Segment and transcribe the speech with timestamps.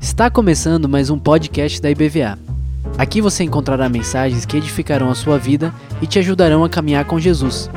[0.00, 2.36] Está começando mais um podcast da IBVA.
[2.98, 5.72] Aqui você encontrará mensagens que edificarão a sua vida
[6.02, 7.70] e te ajudarão a caminhar com Jesus.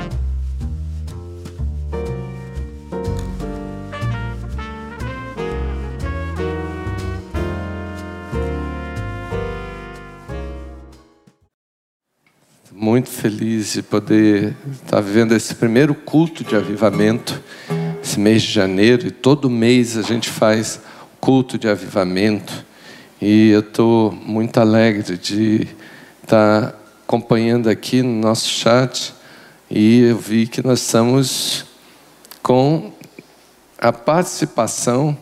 [12.72, 17.40] Muito feliz de poder estar vivendo esse primeiro culto de avivamento,
[18.08, 20.80] esse mês de janeiro, e todo mês a gente faz
[21.20, 22.66] culto de avivamento.
[23.22, 25.68] E eu estou muito alegre de
[26.24, 29.14] estar acompanhando aqui no nosso chat
[29.70, 31.66] e eu vi que nós estamos
[32.42, 32.94] com
[33.78, 35.18] a participação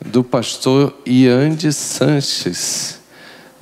[0.00, 3.00] do pastor Iande Sanches,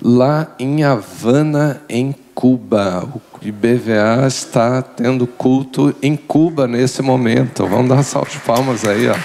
[0.01, 3.09] lá em Havana, em Cuba.
[3.15, 7.67] O IBVA está tendo culto em Cuba nesse momento.
[7.67, 9.17] Vamos dar salve de palmas aí, ó.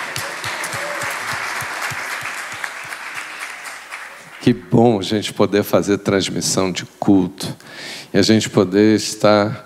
[4.42, 7.54] Que bom a gente poder fazer transmissão de culto
[8.14, 9.66] e a gente poder estar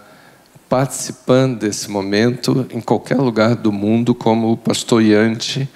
[0.67, 5.69] participando desse momento em qualquer lugar do mundo, como o pastor Yante,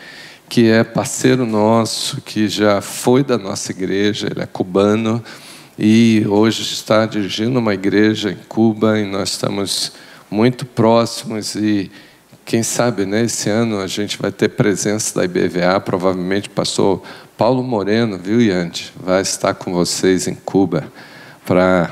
[0.49, 5.23] que é parceiro nosso, que já foi da nossa igreja, ele é cubano
[5.77, 9.91] e hoje está dirigindo uma igreja em Cuba e nós estamos
[10.31, 11.91] muito próximos e
[12.45, 17.01] quem sabe né, esse ano a gente vai ter presença da IBVA, provavelmente pastor
[17.37, 18.93] Paulo Moreno, viu, Yante?
[18.95, 20.85] Vai estar com vocês em Cuba
[21.45, 21.91] para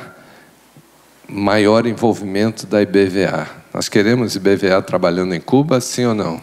[1.28, 3.48] maior envolvimento da IBVA.
[3.73, 6.42] Nós queremos IBVA trabalhando em Cuba, sim ou não?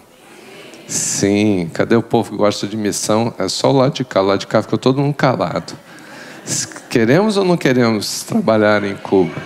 [0.87, 1.71] Sim.
[1.73, 3.33] Cadê o povo que gosta de missão?
[3.39, 4.21] É só o lado de cá.
[4.21, 5.73] Lado de cá ficou todo mundo calado.
[6.89, 9.41] Queremos ou não queremos trabalhar em Cuba?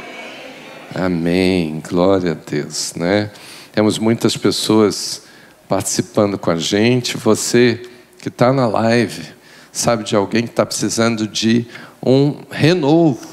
[0.94, 1.82] Amém.
[1.86, 3.30] Glória a Deus, né?
[3.72, 5.22] Temos muitas pessoas
[5.68, 7.18] participando com a gente.
[7.18, 7.82] Você
[8.18, 9.22] que está na live,
[9.70, 11.66] sabe de alguém que está precisando de
[12.02, 13.28] um renovo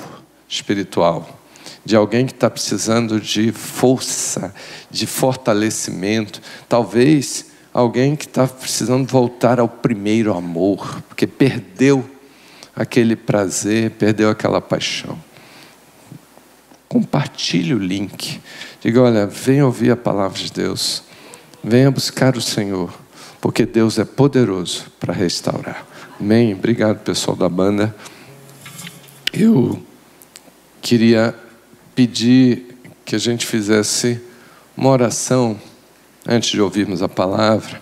[0.50, 1.40] espiritual,
[1.86, 4.54] de alguém que está precisando de força,
[4.90, 12.04] de fortalecimento, talvez alguém que está precisando voltar ao primeiro amor, porque perdeu
[12.76, 15.18] aquele prazer, perdeu aquela paixão.
[16.88, 18.40] Compartilhe o link.
[18.82, 21.04] Diga: olha, venha ouvir a palavra de Deus,
[21.64, 22.94] venha buscar o Senhor,
[23.40, 25.86] porque Deus é poderoso para restaurar.
[26.20, 26.54] Amém.
[26.54, 27.96] Obrigado, pessoal da banda.
[29.34, 29.82] Eu
[30.82, 31.34] queria
[31.96, 34.22] pedir que a gente fizesse
[34.76, 35.60] uma oração
[36.28, 37.82] antes de ouvirmos a palavra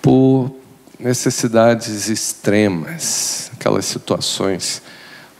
[0.00, 0.61] por
[1.02, 4.80] necessidades extremas, aquelas situações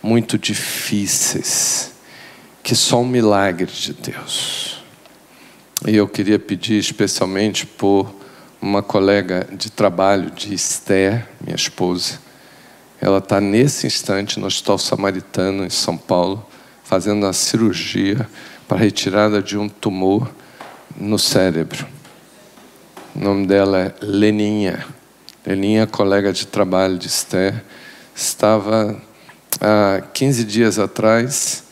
[0.02, 1.92] muito difíceis,
[2.64, 4.82] que só um milagre de Deus.
[5.86, 8.12] E eu queria pedir especialmente por
[8.60, 12.18] uma colega de trabalho de Esther, minha esposa.
[13.00, 16.44] Ela está nesse instante no Hospital Samaritano, em São Paulo,
[16.82, 18.28] fazendo a cirurgia
[18.66, 20.28] para retirada de um tumor
[20.96, 21.86] no cérebro.
[23.14, 24.84] O nome dela é Leninha.
[25.44, 27.62] Leninha, colega de trabalho de Esther,
[28.14, 29.00] estava
[29.60, 31.64] há 15 dias atrás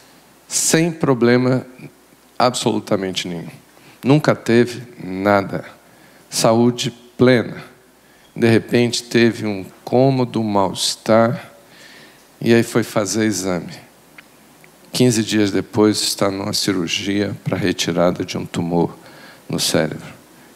[0.48, 1.64] sem problema
[2.36, 3.48] absolutamente nenhum.
[4.02, 5.64] Nunca teve nada
[6.28, 7.62] saúde plena.
[8.34, 11.52] De repente teve um cômodo, um mal-estar,
[12.40, 13.72] e aí foi fazer exame.
[14.92, 18.96] 15 dias depois está numa cirurgia para retirada de um tumor
[19.48, 20.12] no cérebro.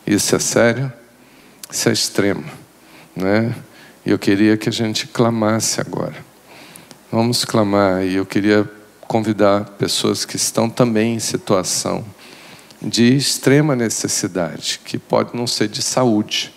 [0.07, 0.93] Isso é sério?
[1.71, 2.45] Isso é extremo,
[3.15, 3.55] né?
[4.05, 6.17] E eu queria que a gente clamasse agora.
[7.11, 8.69] Vamos clamar e eu queria
[9.07, 12.05] convidar pessoas que estão também em situação
[12.83, 16.53] de extrema necessidade, que pode não ser de saúde,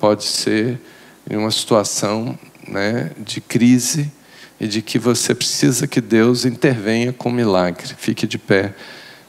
[0.00, 0.80] pode ser
[1.28, 2.36] em uma situação
[2.66, 4.10] né, de crise
[4.58, 7.94] e de que você precisa que Deus intervenha com milagre.
[7.96, 8.74] Fique de pé.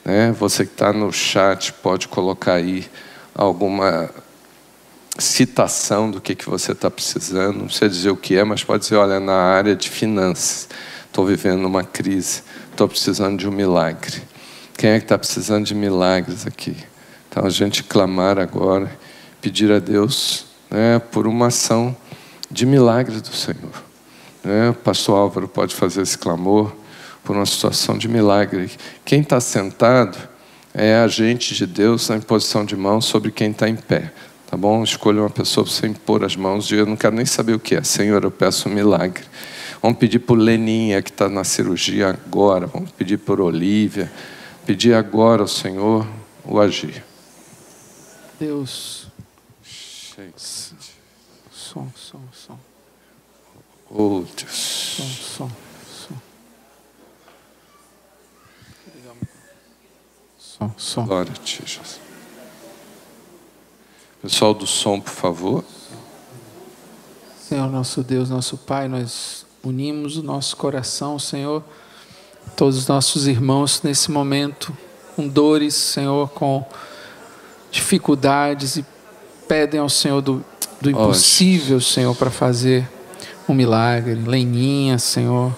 [0.03, 0.32] Né?
[0.32, 2.86] Você que está no chat pode colocar aí
[3.36, 4.09] alguma
[5.18, 7.58] citação do que, que você está precisando.
[7.58, 10.70] Não precisa dizer o que é, mas pode dizer: olha, na área de finanças,
[11.06, 14.22] estou vivendo uma crise, estou precisando de um milagre.
[14.78, 16.76] Quem é que está precisando de milagres aqui?
[17.30, 18.91] Então a gente clamar agora,
[19.41, 21.96] pedir a Deus né, por uma ação
[22.50, 23.84] de milagre do Senhor.
[24.44, 24.76] Né?
[24.84, 26.74] Pastor Álvaro pode fazer esse clamor
[27.24, 28.72] por uma situação de milagre.
[29.06, 30.18] Quem está sentado
[30.74, 34.12] é agente de Deus na imposição de mãos sobre quem está em pé.
[34.52, 34.84] Tá bom?
[34.84, 36.70] Escolha uma pessoa para você impor as mãos.
[36.70, 37.84] Eu não quero nem saber o que é.
[37.84, 39.24] Senhor, eu peço um milagre.
[39.82, 42.68] Vamos pedir por Leninha, que está na cirurgia agora.
[42.68, 44.12] Vamos pedir por Olívia
[44.66, 46.06] pedir agora ao Senhor
[46.44, 47.03] o agir.
[48.40, 49.08] Deus,
[51.50, 52.59] Som, som, som.
[53.90, 54.52] Oh, Deus.
[54.52, 55.52] Som, som,
[55.86, 56.22] som.
[60.38, 61.06] Som, som.
[61.06, 62.01] Glória a ti, Jesus.
[64.22, 65.64] Pessoal do som, por favor.
[67.50, 71.64] Senhor, nosso Deus, nosso Pai, nós unimos o nosso coração, Senhor,
[72.56, 74.76] todos os nossos irmãos nesse momento,
[75.16, 76.64] com dores, Senhor, com
[77.72, 78.85] dificuldades e
[79.47, 80.46] pedem ao Senhor do,
[80.79, 82.88] do impossível, Senhor, para fazer
[83.50, 84.14] um milagre.
[84.14, 85.52] Leninha, Senhor.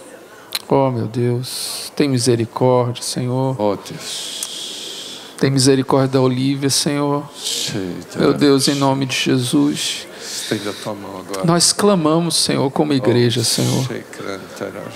[0.69, 3.59] Oh, meu Deus, tem misericórdia, Senhor.
[3.59, 4.52] Oh, Deus.
[5.43, 7.29] Tem misericórdia da Olívia, Senhor.
[8.15, 10.07] Meu Deus, em nome de Jesus.
[11.43, 13.85] Nós clamamos, Senhor, como igreja, Senhor.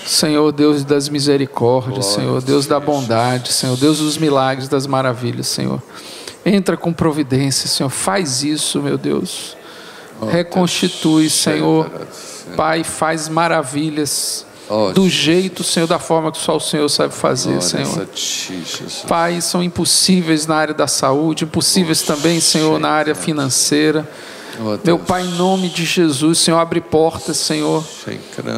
[0.06, 5.84] Senhor, Deus das misericórdias, Senhor, Deus da bondade, Senhor, Deus dos milagres, das maravilhas, Senhor.
[6.46, 7.90] Entra com providência, Senhor.
[7.90, 9.58] Faz isso, meu Deus.
[10.30, 11.92] Reconstitui, Senhor.
[12.56, 14.46] Pai, faz maravilhas.
[14.94, 18.08] Do jeito, Senhor, da forma que só o Senhor sabe fazer, Senhor.
[19.08, 24.08] Pai, são impossíveis na área da saúde, impossíveis também, Senhor, na área financeira.
[24.84, 27.84] Meu Pai, em nome de Jesus, Senhor, abre portas, Senhor.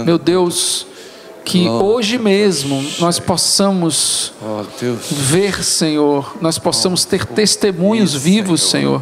[0.05, 0.87] Meu Deus,
[1.45, 4.33] que hoje mesmo nós possamos
[5.11, 9.01] ver, Senhor, nós possamos ter testemunhos vivos, Senhor,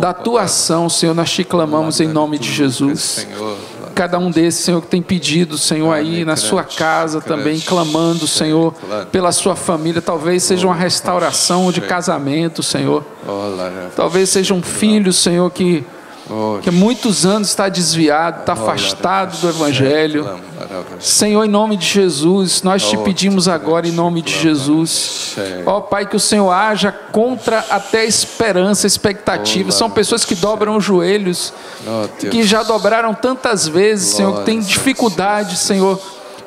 [0.00, 1.14] da tua ação, Senhor.
[1.14, 3.26] Nós te clamamos em nome de Jesus.
[3.94, 8.74] Cada um desses, Senhor, que tem pedido, Senhor, aí na sua casa também, clamando, Senhor,
[9.12, 10.00] pela sua família.
[10.00, 13.04] Talvez seja uma restauração de casamento, Senhor.
[13.96, 15.84] Talvez seja um filho, Senhor, que
[16.62, 20.40] que há muitos anos está desviado, está afastado do Evangelho.
[21.00, 25.34] Senhor, em nome de Jesus, nós te pedimos agora, em nome de Jesus,
[25.66, 29.72] ó Pai, que o Senhor haja contra até esperança, expectativa.
[29.72, 31.52] São pessoas que dobram os joelhos,
[32.30, 36.00] que já dobraram tantas vezes, Senhor, que têm dificuldade, Senhor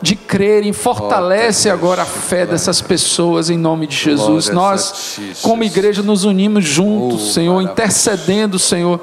[0.04, 4.50] de crerem, fortalece agora a fé dessas pessoas em nome de Jesus.
[4.50, 9.00] Nós, como igreja, nos unimos juntos, oh, Senhor, intercedendo, Senhor,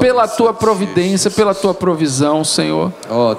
[0.00, 2.90] pela tua providência, pela tua provisão, Senhor.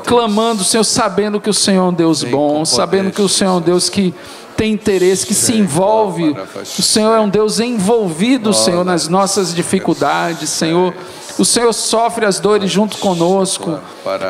[0.06, 3.56] Clamando, Senhor, sabendo que o Senhor é um Deus bom, sabendo que o Senhor é
[3.56, 4.14] um Deus que
[4.56, 6.36] tem interesse, que se envolve.
[6.78, 10.94] O Senhor é um Deus envolvido, Senhor, nas nossas dificuldades, Senhor.
[11.38, 13.80] O Senhor sofre as dores junto conosco.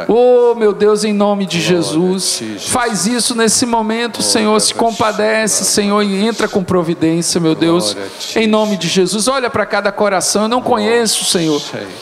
[0.07, 2.42] Oh, meu Deus, em nome de Jesus.
[2.68, 4.59] Faz isso nesse momento, Senhor.
[4.59, 7.95] Se compadece, Senhor, e entra com providência, meu Deus.
[8.36, 9.27] Em nome de Jesus.
[9.27, 10.44] Olha para cada coração.
[10.44, 11.62] Eu não conheço, Senhor,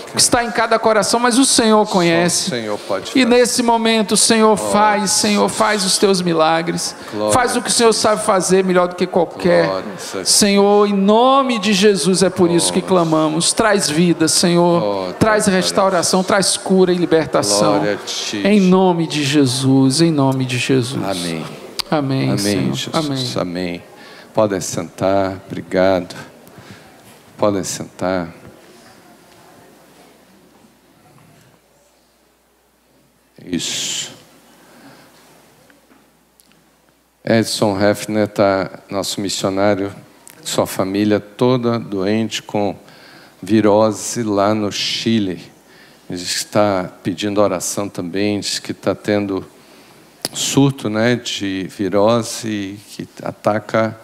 [0.10, 2.52] o que está em cada coração, mas o Senhor conhece.
[3.16, 6.96] E nesse momento, Senhor, faz, Senhor, faz os teus milagres.
[7.32, 9.70] Faz o que o Senhor sabe fazer melhor do que qualquer.
[10.24, 13.54] Senhor, em nome de Jesus, é por isso que clamamos.
[13.54, 14.89] Traz vida, Senhor.
[15.20, 17.82] Traz restauração, traz cura e libertação
[18.44, 21.04] em nome de Jesus, em nome de Jesus.
[21.04, 21.46] Amém.
[21.90, 22.76] Amém, Amém, Senhor.
[22.76, 22.96] Jesus.
[22.96, 23.32] Amém.
[23.36, 23.84] Amém.
[24.34, 26.16] Podem sentar, obrigado.
[27.38, 28.30] Podem sentar.
[33.46, 34.12] Isso.
[37.24, 39.94] Edson Hefner está nosso missionário,
[40.44, 42.76] sua família toda doente com
[43.42, 45.42] virose lá no Chile.
[46.10, 49.46] Diz está pedindo oração também, diz que está tendo
[50.34, 53.98] surto né, de virose que ataca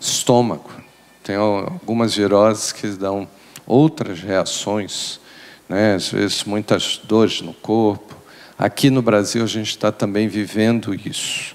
[0.00, 0.70] estômago.
[1.22, 3.28] Tem algumas viroses que dão
[3.66, 5.20] outras reações,
[5.68, 8.16] né, às vezes muitas dores no corpo.
[8.58, 11.54] Aqui no Brasil a gente está também vivendo isso.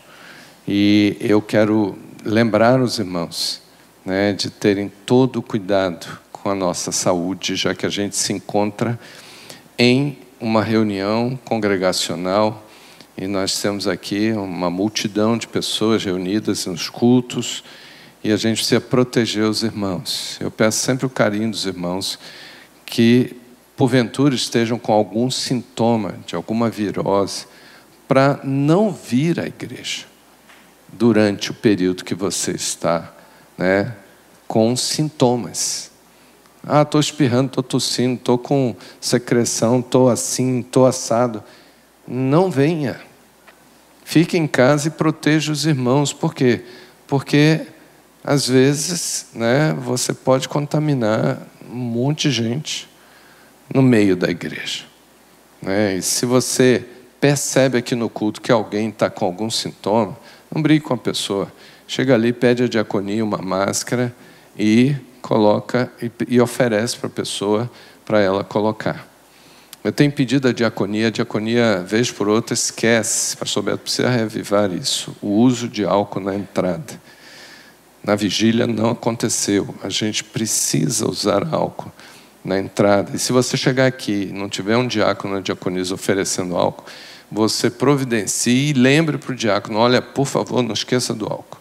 [0.68, 3.62] E eu quero lembrar os irmãos
[4.06, 8.32] né, de terem todo o cuidado com a nossa saúde, já que a gente se
[8.32, 8.98] encontra
[9.78, 12.66] em uma reunião congregacional
[13.18, 17.66] e nós temos aqui uma multidão de pessoas reunidas nos cultos
[18.24, 20.38] e a gente precisa proteger os irmãos.
[20.40, 22.18] Eu peço sempre o carinho dos irmãos
[22.86, 23.36] que,
[23.76, 27.46] porventura, estejam com algum sintoma de alguma virose,
[28.08, 30.06] para não vir à igreja
[30.94, 33.14] durante o período que você está
[33.58, 33.94] né,
[34.48, 35.97] com sintomas.
[36.70, 41.42] Ah, estou espirrando, estou tossindo, estou com secreção, estou assim, estou assado.
[42.06, 43.00] Não venha.
[44.04, 46.12] Fique em casa e proteja os irmãos.
[46.12, 46.66] Por quê?
[47.08, 47.62] Porque,
[48.22, 52.90] às vezes, né, você pode contaminar um monte de gente
[53.74, 54.84] no meio da igreja.
[55.62, 55.96] Né?
[55.96, 56.86] E se você
[57.20, 60.18] percebe aqui no culto que alguém está com algum sintoma,
[60.54, 61.50] não brigue com a pessoa.
[61.88, 64.14] Chega ali, pede a diaconia uma máscara
[64.60, 67.70] e coloca e, e oferece para a pessoa
[68.06, 69.08] para ela colocar.
[69.84, 73.38] Eu tenho pedido a diaconia, a diaconia, vez por outra, esquece.
[73.38, 75.16] Pastor Beto precisa reavivar isso.
[75.22, 77.00] O uso de álcool na entrada.
[78.04, 79.74] Na vigília não aconteceu.
[79.84, 81.92] A gente precisa usar álcool
[82.44, 83.16] na entrada.
[83.16, 86.86] E se você chegar aqui e não tiver um diácono na diaconisa oferecendo álcool,
[87.32, 91.57] você providencie e lembre para o diácono: olha, por favor, não esqueça do álcool.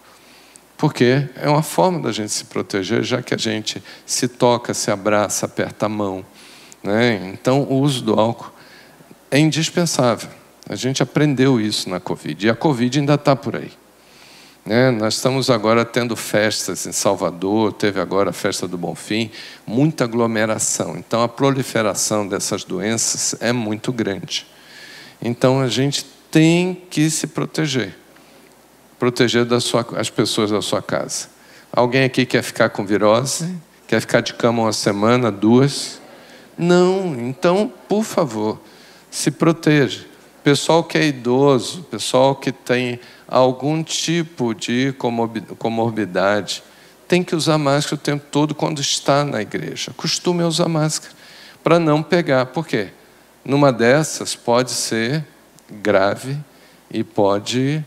[0.77, 4.91] Porque é uma forma da gente se proteger, já que a gente se toca, se
[4.91, 6.25] abraça, aperta a mão.
[6.83, 7.31] Né?
[7.33, 8.53] Então, o uso do álcool
[9.31, 10.29] é indispensável.
[10.69, 12.47] A gente aprendeu isso na Covid.
[12.47, 13.73] E a Covid ainda está por aí.
[14.67, 14.91] Né?
[14.91, 19.31] Nós estamos agora tendo festas em Salvador, teve agora a festa do Bonfim,
[19.67, 20.97] muita aglomeração.
[20.97, 24.47] Então, a proliferação dessas doenças é muito grande.
[25.23, 27.97] Então, a gente tem que se proteger
[28.99, 31.29] proteger sua, as pessoas da sua casa.
[31.73, 33.55] Alguém aqui quer ficar com virose?
[33.87, 36.01] Quer ficar de cama uma semana, duas?
[36.57, 38.59] Não, então, por favor,
[39.11, 40.07] se proteja.
[40.43, 44.95] Pessoal que é idoso, pessoal que tem algum tipo de
[45.59, 46.63] comorbidade,
[47.09, 49.93] tem que usar máscara o tempo todo quando está na igreja.
[49.97, 51.15] Costume usar máscara
[51.63, 52.47] para não pegar.
[52.47, 52.89] Por quê?
[53.45, 55.25] Numa dessas pode ser
[55.71, 56.37] grave
[56.91, 57.85] e pode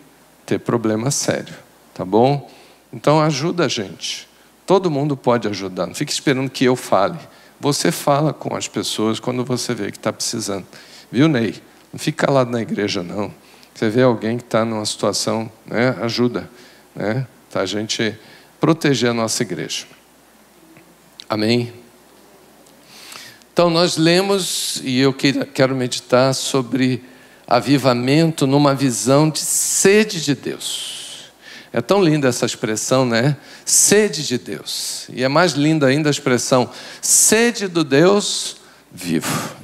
[0.50, 1.54] ter problema sério,
[1.94, 2.50] tá bom?
[2.92, 4.28] Então ajuda a gente.
[4.66, 5.86] Todo mundo pode ajudar.
[5.86, 7.20] Não fique esperando que eu fale.
[7.60, 10.66] Você fala com as pessoas quando você vê que está precisando.
[11.12, 11.54] Viu, Ney?
[11.94, 13.32] Não fica calado na igreja, não.
[13.76, 15.96] Você vê alguém que está numa situação, né?
[16.02, 16.50] ajuda.
[16.96, 17.28] Né?
[17.52, 18.18] Tá, a gente
[18.60, 19.86] proteger a nossa igreja.
[21.30, 21.72] Amém?
[23.54, 27.04] Então, nós lemos, e eu quero meditar sobre
[27.50, 31.32] avivamento numa visão de sede de Deus.
[31.74, 33.36] É tão linda essa expressão, né?
[33.66, 35.08] Sede de Deus.
[35.12, 36.70] E é mais linda ainda a expressão
[37.02, 38.58] sede do Deus
[38.92, 39.58] vivo.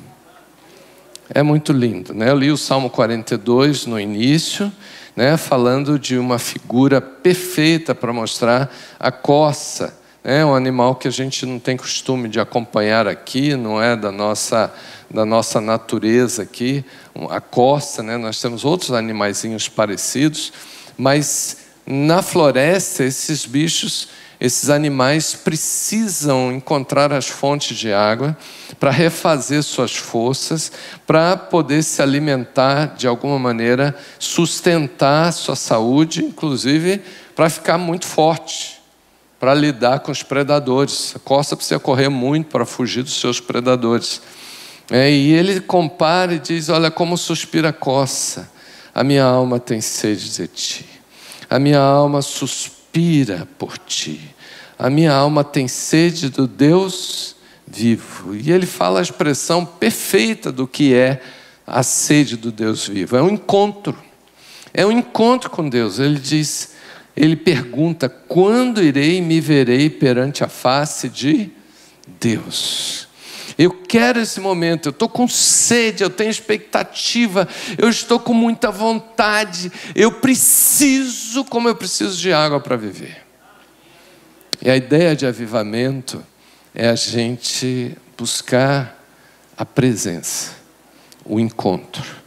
[1.30, 2.30] É muito lindo, né?
[2.30, 4.72] Eu li o Salmo 42 no início,
[5.15, 11.12] né, falando de uma figura perfeita para mostrar a coça, né, um animal que a
[11.12, 14.72] gente não tem costume de acompanhar aqui, não é da nossa
[15.10, 16.84] da nossa natureza aqui,
[17.30, 18.18] a coça, né?
[18.18, 20.52] Nós temos outros animaizinhos parecidos,
[20.98, 24.08] mas na floresta, esses bichos,
[24.40, 28.36] esses animais precisam encontrar as fontes de água
[28.80, 30.72] para refazer suas forças,
[31.06, 37.02] para poder se alimentar de alguma maneira, sustentar sua saúde, inclusive
[37.36, 38.82] para ficar muito forte,
[39.40, 41.14] para lidar com os predadores.
[41.16, 44.22] A costa precisa correr muito para fugir dos seus predadores.
[44.89, 48.51] É, e ele compara e diz: Olha como suspira a coça,
[48.94, 50.86] a minha alma tem sede de ti.
[51.50, 54.36] A minha alma suspira por ti.
[54.77, 58.36] A minha alma tem sede do Deus vivo.
[58.36, 61.22] E ele fala a expressão perfeita do que é
[61.65, 63.15] a sede do Deus vivo.
[63.15, 63.98] É um encontro.
[64.74, 66.00] É um encontro com Deus.
[66.00, 66.74] Ele diz,
[67.15, 71.50] ele pergunta: quando irei e me verei perante a face de
[72.20, 73.08] Deus?
[73.58, 77.48] Eu quero esse momento, eu estou com sede, eu tenho expectativa,
[77.78, 83.24] eu estou com muita vontade, eu preciso, como eu preciso de água para viver.
[84.62, 86.22] E a ideia de avivamento
[86.74, 89.02] é a gente buscar
[89.58, 90.52] a presença,
[91.24, 92.26] o encontro.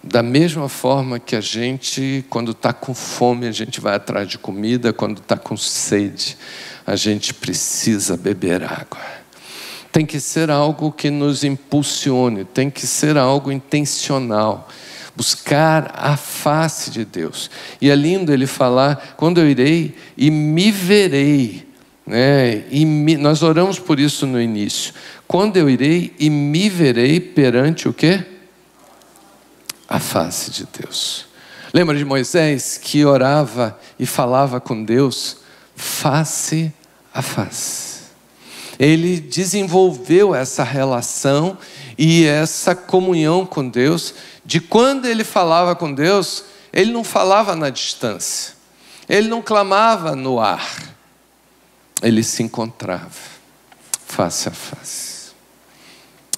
[0.00, 4.38] Da mesma forma que a gente, quando está com fome, a gente vai atrás de
[4.38, 6.38] comida, quando está com sede,
[6.86, 9.15] a gente precisa beber água
[9.92, 14.68] tem que ser algo que nos impulsione, tem que ser algo intencional.
[15.14, 17.50] Buscar a face de Deus.
[17.80, 21.66] E é lindo ele falar: quando eu irei e me verei.
[22.06, 22.64] Né?
[22.70, 24.92] E me, nós oramos por isso no início.
[25.26, 28.24] Quando eu irei e me verei perante o quê?
[29.88, 31.26] A face de Deus.
[31.72, 35.38] Lembra de Moisés que orava e falava com Deus
[35.74, 36.72] face
[37.12, 37.95] a face
[38.78, 41.56] ele desenvolveu essa relação
[41.96, 44.14] e essa comunhão com Deus,
[44.44, 48.54] de quando ele falava com Deus, ele não falava na distância,
[49.08, 50.94] ele não clamava no ar,
[52.02, 53.36] ele se encontrava
[54.06, 55.16] face a face.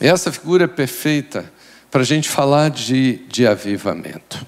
[0.00, 1.52] Essa figura é perfeita
[1.90, 4.47] para a gente falar de, de avivamento.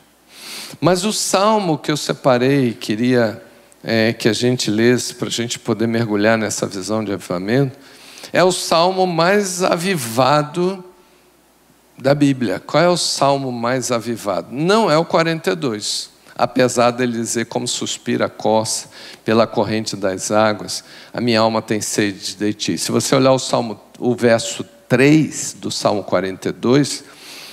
[0.80, 3.42] Mas o salmo que eu separei, queria
[3.82, 7.78] é, que a gente lesse para a gente poder mergulhar nessa visão de avivamento,
[8.32, 10.84] é o salmo mais avivado
[11.98, 12.60] da Bíblia.
[12.60, 14.48] Qual é o salmo mais avivado?
[14.50, 18.88] Não é o 42, apesar dele dizer como suspira a coça
[19.24, 22.78] pela corrente das águas, a minha alma tem sede de ti.
[22.78, 27.04] Se você olhar o salmo, o verso 3 do Salmo 42,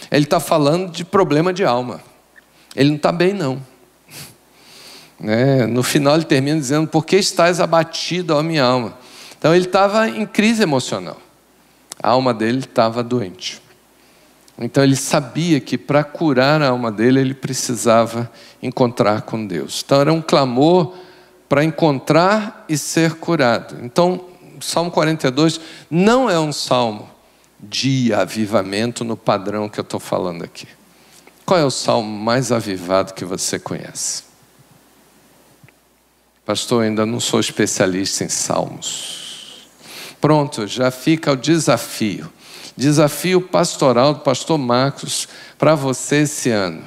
[0.09, 2.01] ele está falando de problema de alma.
[2.75, 3.61] Ele não está bem, não.
[5.21, 8.97] É, no final ele termina dizendo: Por que estás abatido, ó minha alma?
[9.37, 11.17] Então ele estava em crise emocional.
[12.01, 13.61] A alma dele estava doente.
[14.59, 18.31] Então ele sabia que para curar a alma dele ele precisava
[18.61, 19.83] encontrar com Deus.
[19.85, 20.93] Então era um clamor
[21.47, 23.77] para encontrar e ser curado.
[23.83, 24.25] Então,
[24.59, 25.59] Salmo 42
[25.89, 27.09] não é um salmo
[27.59, 30.67] de avivamento no padrão que eu estou falando aqui.
[31.45, 34.26] Qual é o salmo mais avivado que você conhece?
[36.47, 39.67] Pastor, ainda não sou especialista em salmos.
[40.21, 42.31] Pronto, já fica o desafio.
[42.75, 45.27] Desafio pastoral do pastor Marcos
[45.59, 46.83] para você esse ano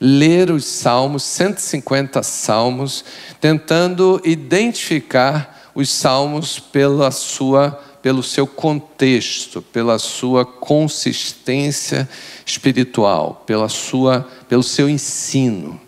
[0.00, 3.04] ler os salmos, 150 salmos,
[3.40, 12.08] tentando identificar os salmos pela sua pelo seu contexto, pela sua consistência
[12.46, 15.80] espiritual, pela sua, pelo seu ensino.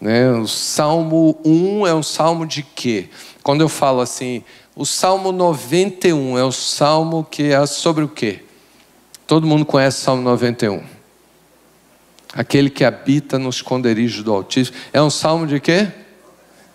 [0.00, 0.30] Né?
[0.32, 3.08] O Salmo 1 é um salmo de quê?
[3.42, 4.42] Quando eu falo assim,
[4.74, 8.44] o Salmo 91 é o salmo que é sobre o quê?
[9.26, 10.82] Todo mundo conhece o Salmo 91.
[12.32, 14.76] Aquele que habita no esconderijo do Altíssimo.
[14.92, 15.88] É um salmo de quê?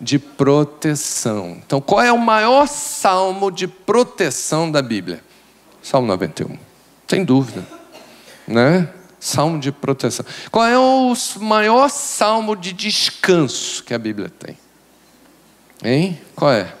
[0.00, 1.58] De proteção.
[1.66, 5.20] Então, qual é o maior salmo de proteção da Bíblia?
[5.82, 6.56] Salmo 91.
[7.08, 7.66] Sem dúvida.
[8.46, 8.88] Né?
[9.18, 10.24] Salmo de proteção.
[10.50, 14.58] Qual é o maior salmo de descanso que a Bíblia tem?
[15.82, 16.20] Hein?
[16.34, 16.74] Qual é?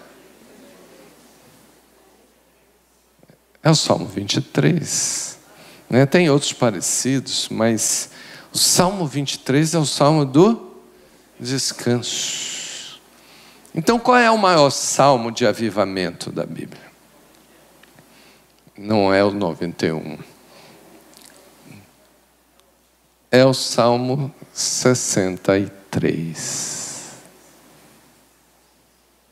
[3.62, 5.38] É o Salmo 23.
[5.90, 6.06] Né?
[6.06, 8.10] Tem outros parecidos, mas
[8.52, 10.76] o Salmo 23 é o salmo do
[11.38, 13.00] descanso.
[13.74, 16.86] Então, qual é o maior salmo de avivamento da Bíblia?
[18.78, 20.18] Não é o 91.
[23.36, 27.12] É o Salmo 63.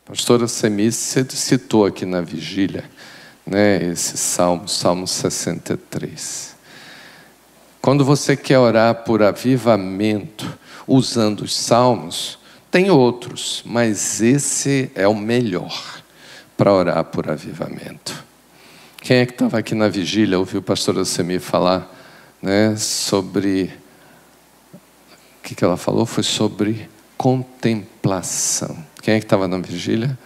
[0.05, 2.83] A pastora Semice citou aqui na vigília
[3.43, 6.55] né, esse salmo, Salmo 63.
[7.81, 10.55] Quando você quer orar por avivamento
[10.87, 12.37] usando os salmos,
[12.69, 16.03] tem outros, mas esse é o melhor
[16.55, 18.23] para orar por avivamento.
[19.01, 21.91] Quem é que estava aqui na vigília, ouviu o pastor Assemi falar
[22.39, 23.83] né, sobre.
[25.45, 26.07] Que, que ela falou?
[26.07, 28.75] Foi sobre contemplação.
[29.03, 30.17] Quem é que estava na vigília?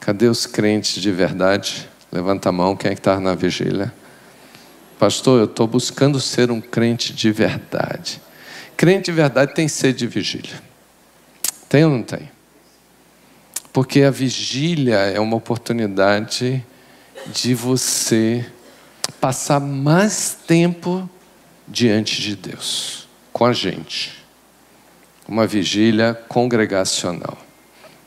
[0.00, 1.88] Cadê os crentes de verdade?
[2.10, 3.94] Levanta a mão, quem é que estava na vigília?
[4.98, 8.20] Pastor, eu estou buscando ser um crente de verdade.
[8.76, 10.60] Crente de verdade tem sede de vigília.
[11.68, 12.28] Tem ou não tem?
[13.72, 16.66] Porque a vigília é uma oportunidade
[17.32, 18.44] de você
[19.20, 21.08] passar mais tempo
[21.68, 23.05] diante de Deus,
[23.36, 24.24] com a gente.
[25.28, 27.36] Uma vigília congregacional.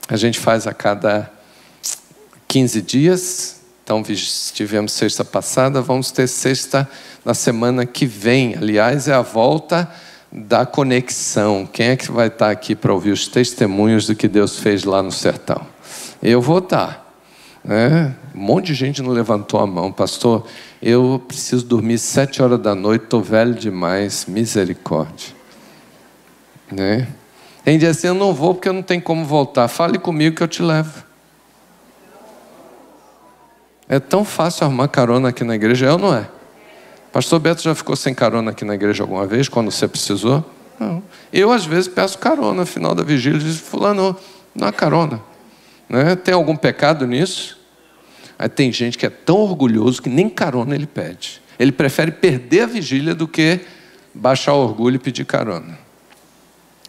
[0.08, 1.32] A gente faz a cada
[2.48, 6.90] 15 dias, então, tivemos sexta passada, vamos ter sexta
[7.24, 8.56] na semana que vem.
[8.56, 9.88] Aliás, é a volta
[10.32, 11.64] da conexão.
[11.72, 15.04] Quem é que vai estar aqui para ouvir os testemunhos do que Deus fez lá
[15.04, 15.64] no sertão?
[16.24, 17.09] Eu vou estar.
[17.64, 18.16] Né?
[18.34, 20.46] Um monte de gente não levantou a mão, pastor.
[20.82, 25.36] Eu preciso dormir sete horas da noite, estou velho demais, misericórdia.
[26.72, 27.08] Né?
[27.64, 29.68] Tem dia assim, eu não vou porque eu não tenho como voltar.
[29.68, 31.04] Fale comigo que eu te levo.
[33.88, 36.30] É tão fácil arrumar carona aqui na igreja, é ou não é?
[37.12, 40.46] Pastor Beto já ficou sem carona aqui na igreja alguma vez, quando você precisou?
[40.80, 41.02] Não.
[41.34, 44.16] Eu, às vezes, peço carona no final da vigília, diz, fulano,
[44.54, 45.20] não há carona.
[45.90, 46.16] Né?
[46.16, 47.58] Tem algum pecado nisso?
[48.38, 51.42] Aí tem gente que é tão orgulhoso que nem carona ele pede.
[51.60, 53.60] Ele prefere perder a vigília do que
[54.14, 55.78] baixar o orgulho e pedir carona.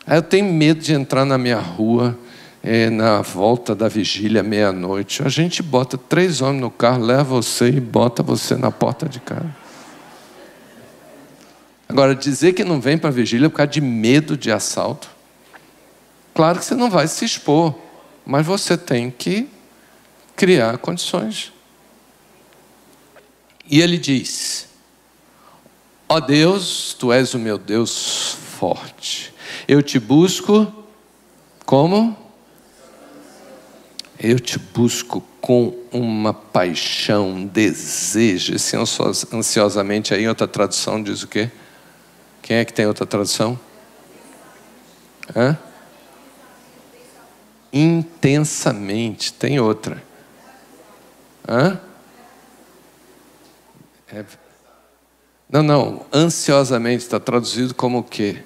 [0.06, 2.16] Aí eu tenho medo de entrar na minha rua
[2.62, 7.68] é, na volta da vigília, meia-noite, a gente bota três homens no carro, leva você
[7.68, 9.48] e bota você na porta de casa.
[11.88, 15.08] Agora, dizer que não vem para a vigília por causa de medo de assalto,
[16.34, 17.74] claro que você não vai se expor,
[18.24, 19.48] mas você tem que
[20.36, 21.52] criar condições.
[23.68, 24.68] E ele diz:
[26.08, 29.32] Ó oh Deus, tu és o meu Deus forte.
[29.68, 30.72] Eu te busco
[31.64, 32.16] como?
[34.18, 38.54] Eu te busco com uma paixão, um desejo.
[38.54, 38.76] Esse
[39.32, 41.50] ansiosamente aí, outra tradução diz o quê?
[42.42, 43.58] Quem é que tem outra tradução?
[45.34, 45.56] Hã?
[47.72, 49.32] Intensamente.
[49.32, 50.02] Tem outra.
[51.48, 51.80] Hã?
[54.12, 54.24] É,
[55.48, 58.42] Não, não, ansiosamente está traduzido como o quê?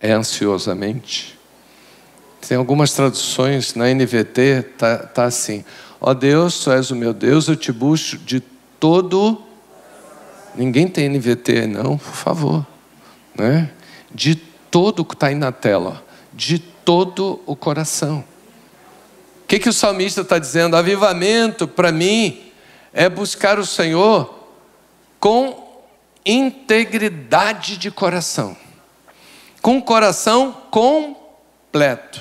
[0.00, 1.38] É ansiosamente.
[2.46, 5.64] Tem algumas traduções na NVT, tá, tá assim:
[6.00, 8.40] Ó oh Deus, tu és o meu Deus, eu te busco de
[8.78, 9.42] todo.
[10.54, 12.66] Ninguém tem NVT, não, por favor.
[13.34, 13.70] Né?
[14.12, 14.36] De
[14.74, 18.24] todo que está aí na tela, de todo o coração.
[19.44, 20.76] O que, que o salmista está dizendo?
[20.76, 22.50] Avivamento, para mim,
[22.92, 24.48] é buscar o Senhor
[25.20, 25.80] com
[26.26, 28.56] integridade de coração,
[29.62, 32.20] com coração completo,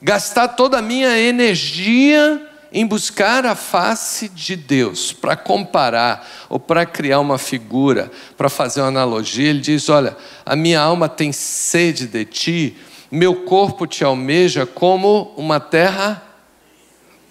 [0.00, 6.84] gastar toda a minha energia em buscar a face de Deus, para comparar ou para
[6.84, 12.08] criar uma figura, para fazer uma analogia, ele diz: Olha, a minha alma tem sede
[12.08, 12.76] de ti,
[13.12, 16.20] meu corpo te almeja como uma terra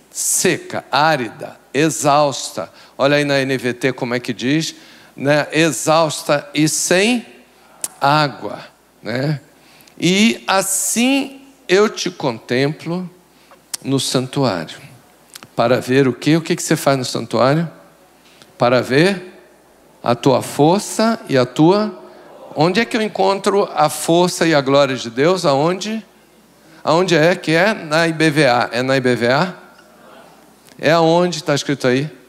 [0.09, 2.71] seca, árida, exausta.
[2.97, 4.73] Olha aí na NVT como é que diz,
[5.13, 5.47] né?
[5.51, 7.25] Exausta e sem
[7.99, 8.59] água,
[9.01, 9.41] né?
[9.99, 13.09] E assim eu te contemplo
[13.83, 14.92] no santuário.
[15.55, 16.35] Para ver o que?
[16.35, 17.69] O que você faz no santuário?
[18.57, 19.33] Para ver
[20.03, 21.99] a tua força e a tua.
[22.55, 25.45] Onde é que eu encontro a força e a glória de Deus?
[25.45, 26.05] Aonde?
[26.83, 27.73] Aonde é que é?
[27.73, 28.69] Na IBVA.
[28.71, 29.55] É na IBVA?
[30.79, 32.22] É aonde está escrito aí?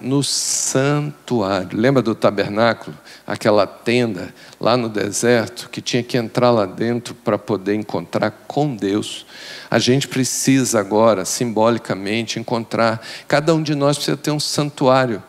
[0.00, 1.78] No santuário.
[1.78, 2.96] Lembra do tabernáculo?
[3.26, 8.74] Aquela tenda lá no deserto que tinha que entrar lá dentro para poder encontrar com
[8.74, 9.26] Deus.
[9.70, 13.00] A gente precisa agora, simbolicamente, encontrar.
[13.28, 15.22] Cada um de nós precisa ter um santuário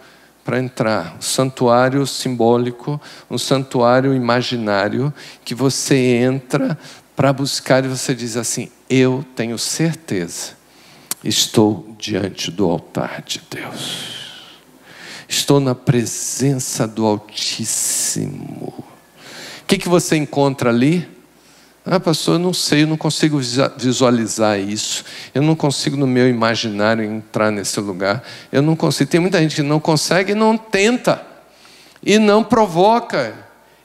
[0.44, 1.16] para entrar.
[1.18, 6.78] Um santuário simbólico, um santuário imaginário que você entra
[7.16, 10.54] para buscar e você diz assim: Eu tenho certeza,
[11.24, 14.21] estou diante do altar de Deus.
[15.32, 18.74] Estou na presença do Altíssimo.
[19.62, 21.08] O que, que você encontra ali?
[21.86, 23.40] Ah, pastor, eu não sei, eu não consigo
[23.78, 25.06] visualizar isso.
[25.34, 28.22] Eu não consigo, no meu imaginário, entrar nesse lugar.
[28.52, 29.10] Eu não consigo.
[29.10, 31.26] Tem muita gente que não consegue e não tenta,
[32.04, 33.34] e não provoca,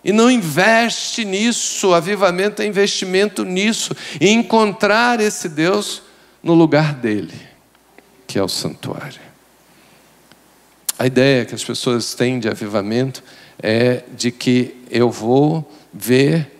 [0.03, 1.95] e não investe nisso.
[1.95, 6.03] Avivamento é investimento nisso, e encontrar esse Deus
[6.43, 7.39] no lugar dele,
[8.27, 9.26] que é o santuário.
[10.99, 13.23] A ideia que as pessoas têm de avivamento
[13.63, 16.51] é de que eu vou ver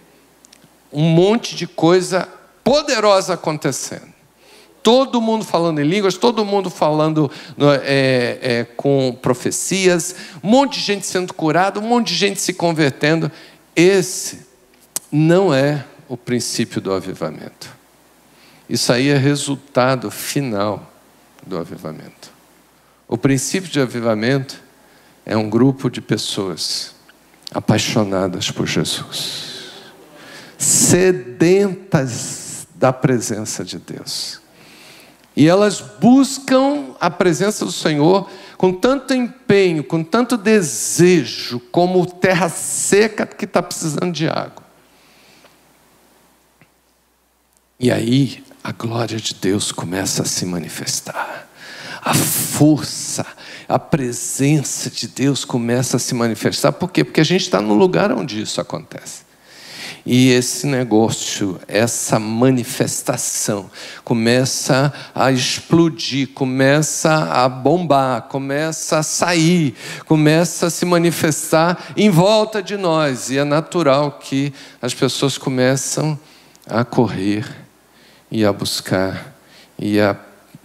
[0.93, 2.29] um monte de coisa
[2.63, 4.15] poderosa acontecendo.
[4.83, 7.31] Todo mundo falando em línguas, todo mundo falando
[7.83, 12.53] é, é, com profecias, um monte de gente sendo curado, um monte de gente se
[12.53, 13.33] convertendo.
[13.75, 14.47] Esse
[15.11, 17.75] não é o princípio do avivamento.
[18.69, 20.93] Isso aí é resultado final
[21.45, 22.36] do avivamento.
[23.09, 24.61] O princípio de avivamento
[25.25, 26.95] é um grupo de pessoas
[27.55, 29.71] apaixonadas por Jesus,
[30.59, 34.41] sedentas da presença de Deus.
[35.37, 42.49] E elas buscam a presença do Senhor com tanto empenho, com tanto desejo, como terra
[42.49, 44.65] seca que está precisando de água.
[47.79, 51.46] E aí a glória de Deus começa a se manifestar
[52.07, 53.27] a força,
[53.69, 56.71] a presença de Deus começa a se manifestar.
[56.71, 57.03] Por quê?
[57.03, 59.27] Porque a gente está no lugar onde isso acontece.
[60.07, 63.69] E esse negócio, essa manifestação,
[64.05, 69.75] começa a explodir, começa a bombar, começa a sair,
[70.07, 73.31] começa a se manifestar em volta de nós.
[73.31, 76.17] E é natural que as pessoas começam
[76.69, 77.45] a correr
[78.31, 79.35] e a buscar
[79.77, 80.15] e a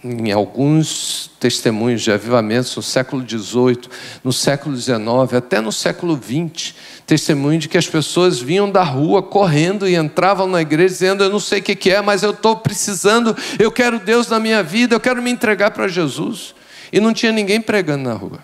[0.04, 3.82] em alguns testemunhos de avivamentos no século XVIII,
[4.24, 4.98] no século XIX,
[5.36, 6.74] até no século XX,
[7.06, 11.30] testemunho de que as pessoas vinham da rua correndo e entravam na igreja dizendo: Eu
[11.30, 14.94] não sei o que é, mas eu estou precisando, eu quero Deus na minha vida,
[14.94, 16.54] eu quero me entregar para Jesus.
[16.92, 18.40] E não tinha ninguém pregando na rua.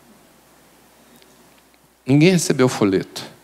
[2.07, 3.38] Ninguém recebeu folheto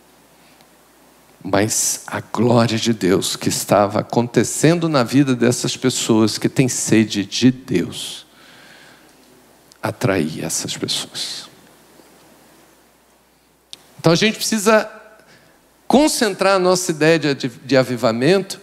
[1.46, 7.22] mas a glória de Deus que estava acontecendo na vida dessas pessoas que têm sede
[7.22, 8.24] de Deus
[9.82, 11.50] atraía essas pessoas.
[14.00, 14.90] Então a gente precisa
[15.86, 18.58] concentrar a nossa ideia de, de avivamento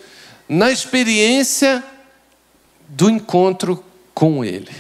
[0.50, 1.84] na experiência
[2.90, 4.76] do encontro com Ele,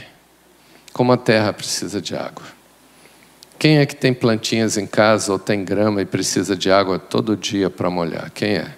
[0.91, 2.60] como a terra precisa de água.
[3.61, 7.37] Quem é que tem plantinhas em casa ou tem grama e precisa de água todo
[7.37, 8.31] dia para molhar?
[8.31, 8.75] Quem é?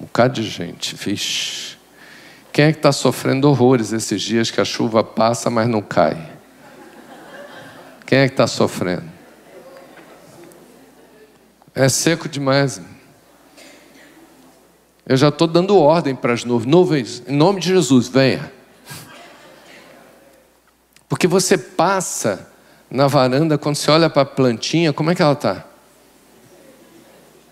[0.00, 1.76] Um bocado de gente, vixe.
[2.50, 6.16] Quem é que está sofrendo horrores esses dias que a chuva passa, mas não cai?
[8.06, 9.04] Quem é que está sofrendo?
[11.74, 12.80] É seco demais.
[15.06, 16.66] Eu já estou dando ordem para as nuvens.
[16.66, 18.50] Nuvens, em nome de Jesus, venha.
[21.10, 22.53] Porque você passa
[22.94, 25.64] na varanda, quando você olha para a plantinha, como é que ela está?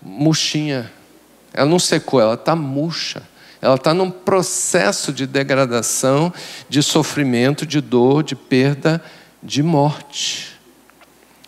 [0.01, 0.89] Murchinha.
[1.53, 3.21] Ela não secou, ela está murcha.
[3.61, 6.33] Ela está num processo de degradação,
[6.69, 9.03] de sofrimento, de dor, de perda,
[9.41, 10.57] de morte.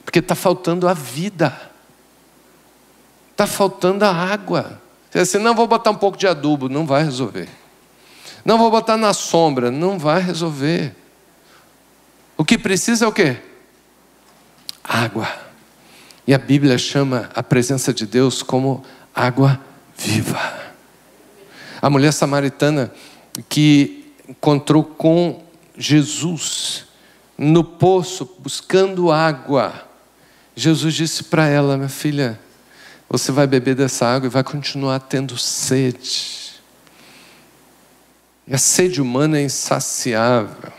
[0.04, 1.58] Porque está faltando a vida.
[3.32, 4.82] Está faltando a água.
[5.10, 7.48] Você assim, não vou botar um pouco de adubo, não vai resolver.
[8.44, 10.94] Não vou botar na sombra, não vai resolver.
[12.36, 13.38] O que precisa é o quê?
[14.88, 15.28] Água.
[16.28, 19.60] E a Bíblia chama a presença de Deus como água
[19.98, 20.40] viva.
[21.82, 22.92] A mulher samaritana
[23.50, 25.44] que encontrou com
[25.78, 26.86] Jesus
[27.38, 29.88] no poço buscando água.
[30.56, 32.40] Jesus disse para ela, minha filha,
[33.10, 36.46] você vai beber dessa água e vai continuar tendo sede.
[38.48, 40.72] E a sede humana é insaciável.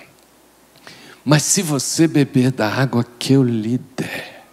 [1.28, 4.44] Mas se você beber da água que eu lhe der,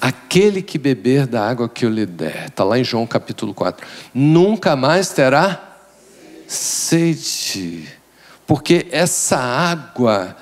[0.00, 3.84] aquele que beber da água que eu lhe der, está lá em João capítulo 4,
[4.14, 5.80] nunca mais terá
[6.46, 7.88] sede,
[8.46, 10.36] porque essa água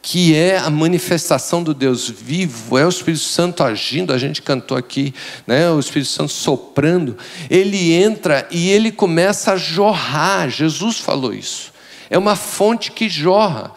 [0.00, 4.76] que é a manifestação do Deus vivo, é o Espírito Santo agindo, a gente cantou
[4.76, 5.12] aqui,
[5.48, 7.18] né, o Espírito Santo soprando,
[7.50, 11.72] ele entra e ele começa a jorrar, Jesus falou isso,
[12.08, 13.74] é uma fonte que jorra,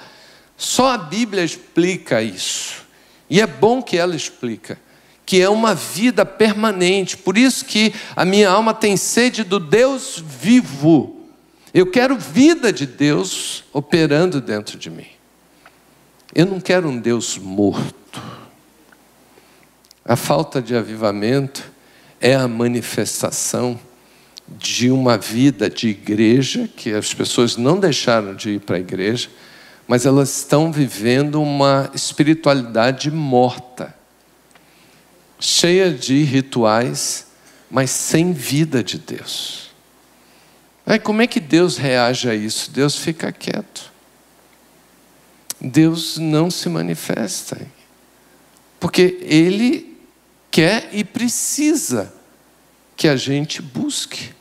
[0.57, 2.83] só a Bíblia explica isso,
[3.29, 4.79] e é bom que ela explica,
[5.25, 10.23] que é uma vida permanente, por isso que a minha alma tem sede do Deus
[10.25, 11.23] vivo,
[11.73, 15.07] eu quero vida de Deus operando dentro de mim.
[16.35, 18.21] Eu não quero um Deus morto.
[20.05, 21.63] A falta de avivamento
[22.21, 23.79] é a manifestação
[24.47, 29.29] de uma vida de igreja, que as pessoas não deixaram de ir para a igreja,
[29.87, 33.93] mas elas estão vivendo uma espiritualidade morta,
[35.39, 37.27] cheia de rituais,
[37.69, 39.71] mas sem vida de Deus.
[40.85, 42.71] Aí como é que Deus reage a isso?
[42.71, 43.91] Deus fica quieto.
[45.59, 47.59] Deus não se manifesta.
[48.79, 49.97] Porque Ele
[50.51, 52.13] quer e precisa
[52.97, 54.31] que a gente busque.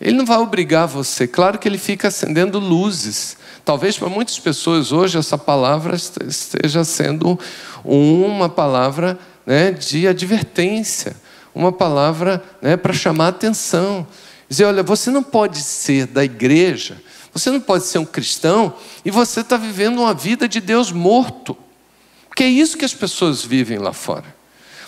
[0.00, 3.36] Ele não vai obrigar você, claro que ele fica acendendo luzes.
[3.64, 7.38] Talvez para muitas pessoas hoje essa palavra esteja sendo
[7.84, 11.16] uma palavra né, de advertência,
[11.54, 14.06] uma palavra né, para chamar atenção.
[14.48, 16.96] Dizer, olha, você não pode ser da igreja
[17.38, 21.56] você não pode ser um cristão e você está vivendo uma vida de Deus morto.
[22.28, 24.36] Porque é isso que as pessoas vivem lá fora.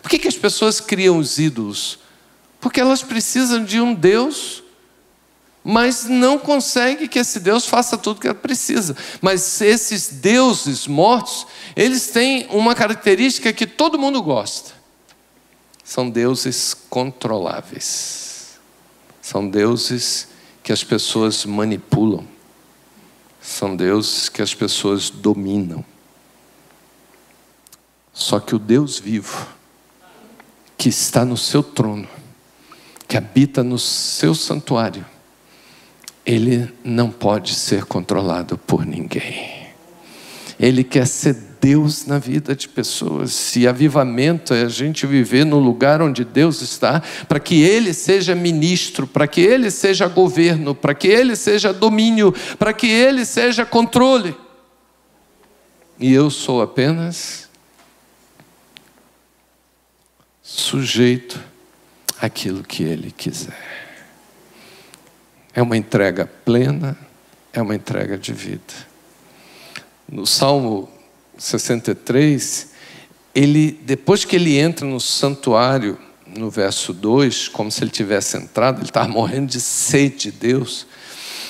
[0.02, 1.98] Por que, que as pessoas criam os ídolos?
[2.60, 4.62] Porque elas precisam de um Deus,
[5.62, 8.96] mas não conseguem que esse Deus faça tudo o que ela precisa.
[9.20, 11.46] Mas esses deuses mortos,
[11.76, 14.72] eles têm uma característica que todo mundo gosta.
[15.84, 18.58] São deuses controláveis.
[19.20, 20.28] São deuses
[20.62, 22.26] que as pessoas manipulam,
[23.40, 25.84] são deuses que as pessoas dominam.
[28.12, 29.46] Só que o Deus vivo,
[30.76, 32.08] que está no seu trono,
[33.06, 35.06] que habita no seu santuário,
[36.30, 39.68] ele não pode ser controlado por ninguém.
[40.58, 43.56] Ele quer ser Deus na vida de pessoas.
[43.56, 48.34] E avivamento é a gente viver no lugar onde Deus está, para que Ele seja
[48.34, 53.66] ministro, para que Ele seja governo, para que Ele seja domínio, para que Ele seja
[53.66, 54.36] controle.
[55.98, 57.48] E eu sou apenas
[60.40, 61.40] sujeito
[62.20, 63.89] àquilo que Ele quiser.
[65.54, 66.96] É uma entrega plena,
[67.52, 68.74] é uma entrega de vida.
[70.08, 70.88] No Salmo
[71.38, 72.70] 63,
[73.34, 78.78] ele, depois que ele entra no santuário, no verso 2, como se ele tivesse entrado,
[78.78, 80.86] ele estava morrendo de sede de Deus.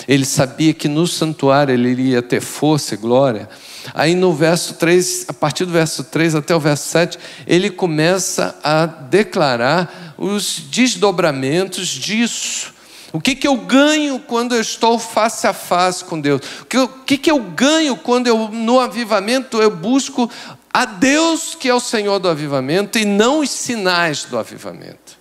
[0.09, 3.49] Ele sabia que no santuário ele iria ter força e glória.
[3.95, 8.59] Aí no verso 3, a partir do verso 3 até o verso 7, ele começa
[8.63, 12.75] a declarar os desdobramentos disso.
[13.13, 16.41] O que, que eu ganho quando eu estou face a face com Deus?
[16.63, 20.31] O que, o que, que eu ganho quando eu, no avivamento, eu busco
[20.73, 25.19] a Deus que é o Senhor do avivamento e não os sinais do avivamento?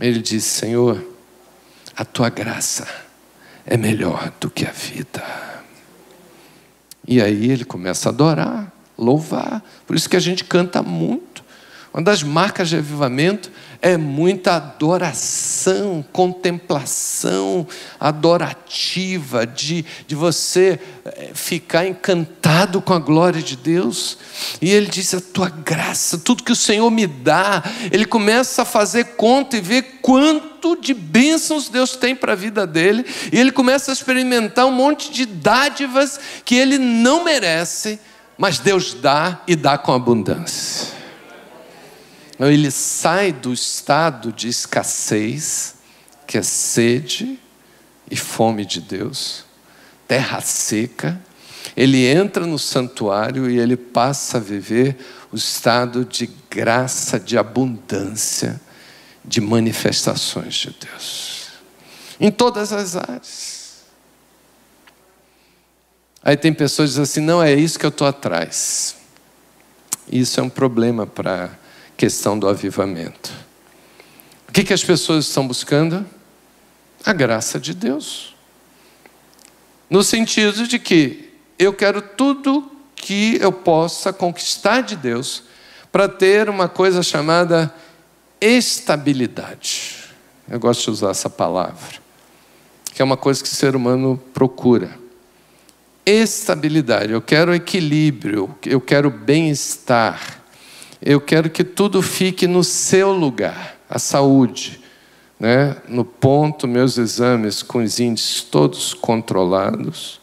[0.00, 1.04] Ele diz: Senhor,
[1.96, 2.86] a tua graça
[3.64, 5.22] é melhor do que a vida.
[7.06, 9.62] E aí ele começa a adorar, louvar.
[9.86, 11.44] Por isso que a gente canta muito.
[11.92, 13.50] Uma das marcas de avivamento
[13.80, 17.66] é muita adoração, contemplação
[17.98, 24.18] adorativa, de, de você eh, ficar encantado com a glória de Deus.
[24.60, 27.62] E ele diz: A tua graça, tudo que o Senhor me dá,
[27.92, 32.66] ele começa a fazer conta e ver quanto de bênçãos Deus tem para a vida
[32.66, 38.00] dele, e ele começa a experimentar um monte de dádivas que ele não merece,
[38.36, 40.97] mas Deus dá e dá com abundância.
[42.38, 45.74] Então, ele sai do estado de escassez,
[46.24, 47.36] que é sede
[48.08, 49.44] e fome de Deus,
[50.06, 51.20] terra seca.
[51.76, 54.96] Ele entra no santuário e ele passa a viver
[55.32, 58.60] o estado de graça, de abundância,
[59.24, 61.48] de manifestações de Deus.
[62.20, 63.58] Em todas as áreas.
[66.22, 68.94] Aí tem pessoas que dizem assim: não é isso que eu estou atrás.
[70.10, 71.50] Isso é um problema para
[71.98, 73.32] questão do avivamento.
[74.48, 76.06] O que, que as pessoas estão buscando?
[77.04, 78.36] A graça de Deus.
[79.90, 85.42] No sentido de que eu quero tudo que eu possa conquistar de Deus
[85.90, 87.74] para ter uma coisa chamada
[88.40, 89.96] estabilidade.
[90.48, 91.98] Eu gosto de usar essa palavra,
[92.94, 94.96] que é uma coisa que o ser humano procura.
[96.06, 100.37] Estabilidade, eu quero equilíbrio, eu quero bem-estar
[101.00, 104.80] eu quero que tudo fique no seu lugar, a saúde,
[105.38, 105.76] né?
[105.88, 110.20] no ponto, meus exames com os índices todos controlados,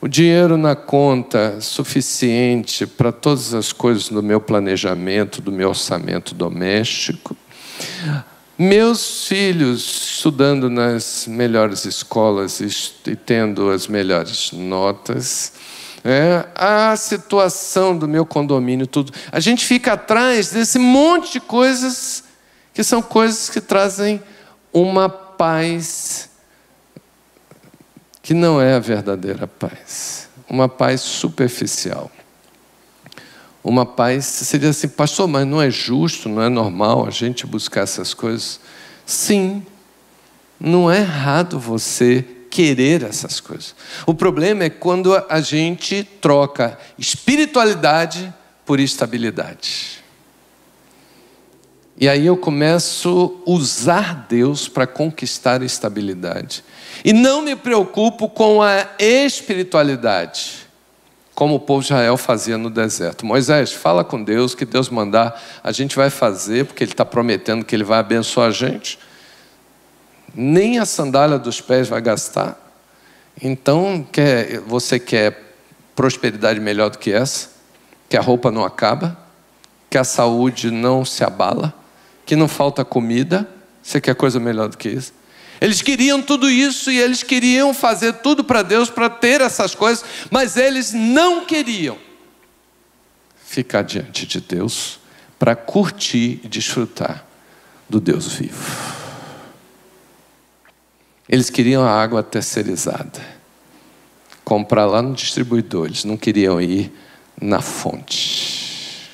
[0.00, 6.34] o dinheiro na conta suficiente para todas as coisas do meu planejamento, do meu orçamento
[6.34, 7.36] doméstico,
[8.58, 15.52] meus filhos estudando nas melhores escolas e tendo as melhores notas,
[16.08, 19.12] é, a situação do meu condomínio, tudo.
[19.32, 22.22] A gente fica atrás desse monte de coisas
[22.72, 24.22] que são coisas que trazem
[24.72, 26.30] uma paz
[28.22, 32.08] que não é a verdadeira paz, uma paz superficial.
[33.64, 37.80] Uma paz seria assim, pastor, mas não é justo, não é normal a gente buscar
[37.80, 38.60] essas coisas?
[39.04, 39.66] Sim,
[40.60, 42.24] não é errado você
[42.56, 43.74] querer essas coisas.
[44.06, 48.32] O problema é quando a gente troca espiritualidade
[48.64, 50.02] por estabilidade.
[51.98, 56.64] E aí eu começo a usar Deus para conquistar estabilidade.
[57.04, 60.66] E não me preocupo com a espiritualidade,
[61.34, 63.26] como o povo de Israel fazia no deserto.
[63.26, 67.66] Moisés, fala com Deus, que Deus mandar, a gente vai fazer, porque Ele está prometendo
[67.66, 68.98] que Ele vai abençoar a gente
[70.36, 72.62] nem a sandália dos pés vai gastar.
[73.42, 75.54] Então, quer, você quer
[75.94, 77.48] prosperidade melhor do que essa?
[78.08, 79.18] Que a roupa não acaba?
[79.88, 81.74] Que a saúde não se abala?
[82.26, 83.48] Que não falta comida?
[83.82, 85.12] Você quer coisa melhor do que isso?
[85.60, 90.04] Eles queriam tudo isso e eles queriam fazer tudo para Deus para ter essas coisas,
[90.30, 91.96] mas eles não queriam
[93.42, 94.98] ficar diante de Deus
[95.38, 97.24] para curtir e desfrutar
[97.88, 98.95] do Deus vivo.
[101.28, 103.36] Eles queriam a água terceirizada.
[104.44, 106.92] Comprar lá no distribuidor, eles não queriam ir
[107.40, 109.10] na fonte.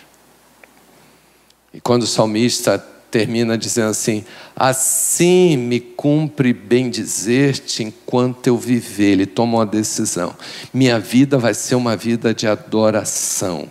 [1.73, 2.79] E quando o salmista
[3.11, 9.13] termina dizendo assim: Assim me cumpre bem dizer-te enquanto eu viver.
[9.13, 10.35] Ele toma uma decisão.
[10.73, 13.69] Minha vida vai ser uma vida de adoração.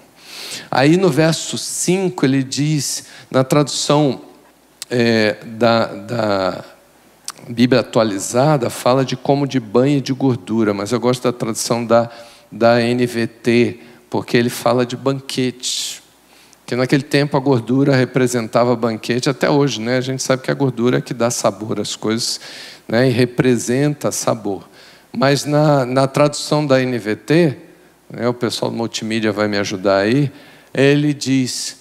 [0.70, 4.22] Aí no verso 5 ele diz, na tradução
[4.90, 6.66] é, da, da
[7.50, 11.86] Bíblia atualizada fala de como de banho e de gordura, mas eu gosto da tradução
[11.86, 12.10] da,
[12.52, 16.02] da NVT, porque ele fala de banquete.
[16.66, 19.98] Que naquele tempo a gordura representava banquete, até hoje, né?
[19.98, 22.40] A gente sabe que a gordura é que dá sabor às coisas
[22.88, 23.10] né?
[23.10, 24.70] e representa sabor.
[25.12, 27.58] Mas na, na tradução da NVT,
[28.10, 28.28] né?
[28.28, 30.32] o pessoal do multimídia vai me ajudar aí,
[30.74, 31.78] ele diz: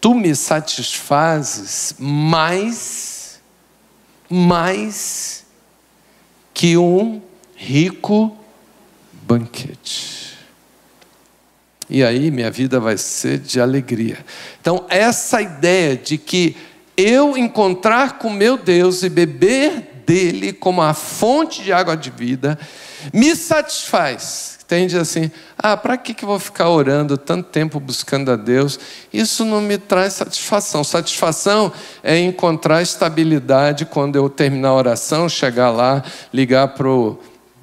[0.00, 3.13] Tu me satisfazes mais
[4.28, 5.44] mais
[6.52, 7.20] que um
[7.56, 8.36] rico
[9.12, 10.38] banquete.
[11.88, 14.18] E aí minha vida vai ser de alegria.
[14.60, 16.56] Então, essa ideia de que
[16.96, 22.58] eu encontrar com meu Deus e beber dele como a fonte de água de vida
[23.12, 28.30] me satisfaz entende assim: ah, para que, que eu vou ficar orando tanto tempo buscando
[28.30, 28.78] a Deus?
[29.12, 30.82] Isso não me traz satisfação.
[30.82, 36.02] Satisfação é encontrar estabilidade quando eu terminar a oração, chegar lá,
[36.32, 36.88] ligar para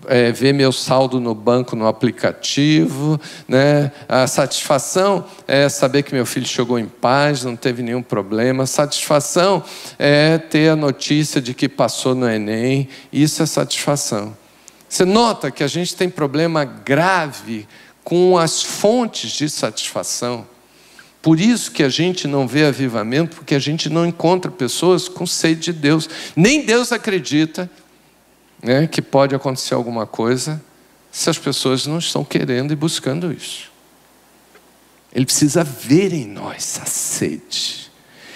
[0.07, 3.19] é, ver meu saldo no banco, no aplicativo.
[3.47, 3.91] Né?
[4.07, 8.65] A satisfação é saber que meu filho chegou em paz, não teve nenhum problema.
[8.65, 9.63] Satisfação
[9.97, 12.87] é ter a notícia de que passou no Enem.
[13.11, 14.40] Isso é satisfação.
[14.91, 17.65] Você nota que a gente tem problema grave
[18.03, 20.45] com as fontes de satisfação.
[21.21, 25.25] Por isso que a gente não vê avivamento, porque a gente não encontra pessoas com
[25.25, 26.09] sede de Deus.
[26.35, 27.71] Nem Deus acredita
[28.61, 30.61] né, que pode acontecer alguma coisa
[31.09, 33.71] se as pessoas não estão querendo e buscando isso.
[35.13, 37.89] Ele precisa ver em nós a sede.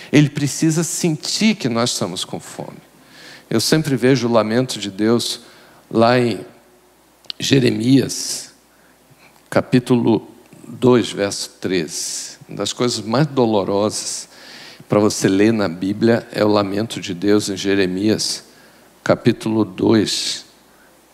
[0.09, 2.79] Ele precisa sentir que nós estamos com fome.
[3.49, 5.41] Eu sempre vejo o lamento de Deus
[5.89, 6.45] lá em
[7.39, 8.53] Jeremias,
[9.49, 10.27] capítulo
[10.67, 12.37] 2, verso 13.
[12.47, 14.29] Uma das coisas mais dolorosas
[14.87, 18.45] para você ler na Bíblia é o lamento de Deus em Jeremias,
[19.03, 20.45] capítulo 2,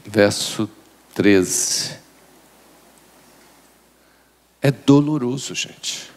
[0.05, 0.69] verso
[1.13, 1.97] 13.
[4.61, 6.11] É doloroso, gente.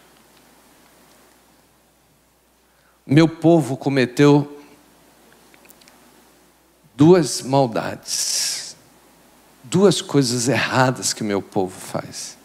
[3.07, 4.54] Meu povo cometeu
[6.97, 8.77] duas maldades,
[9.63, 12.37] duas coisas erradas que meu povo faz.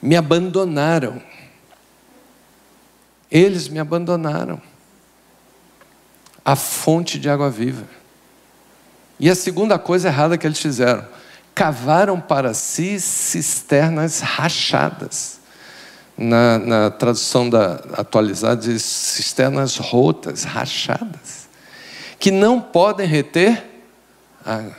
[0.00, 1.22] Me abandonaram.
[3.30, 4.60] Eles me abandonaram.
[6.44, 7.86] A fonte de água viva.
[9.18, 11.06] E a segunda coisa errada que eles fizeram,
[11.54, 15.40] cavaram para si cisternas rachadas.
[16.18, 21.41] Na, na tradução da atualizada diz cisternas rotas, rachadas,
[22.22, 23.68] que não podem reter
[24.44, 24.78] água.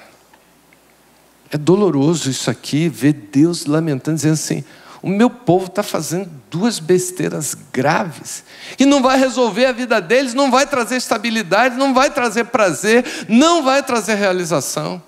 [1.52, 4.64] É doloroso isso aqui, ver Deus lamentando, dizendo assim:
[5.02, 8.46] o meu povo está fazendo duas besteiras graves,
[8.78, 13.06] que não vai resolver a vida deles, não vai trazer estabilidade, não vai trazer prazer,
[13.28, 15.04] não vai trazer realização.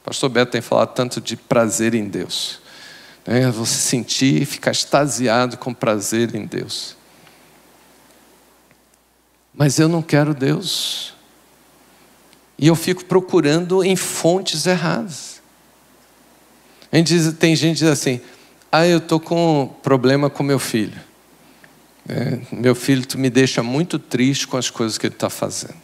[0.00, 2.60] O pastor Beto tem falado tanto de prazer em Deus.
[3.26, 3.50] Né?
[3.50, 6.96] Você sentir e ficar extasiado com prazer em Deus.
[9.52, 11.17] Mas eu não quero Deus.
[12.58, 15.40] E eu fico procurando em fontes erradas.
[16.90, 18.20] A gente diz, tem gente que diz assim:
[18.72, 21.00] ah, eu estou com problema com meu filho.
[22.08, 25.76] É, meu filho tu me deixa muito triste com as coisas que ele está fazendo.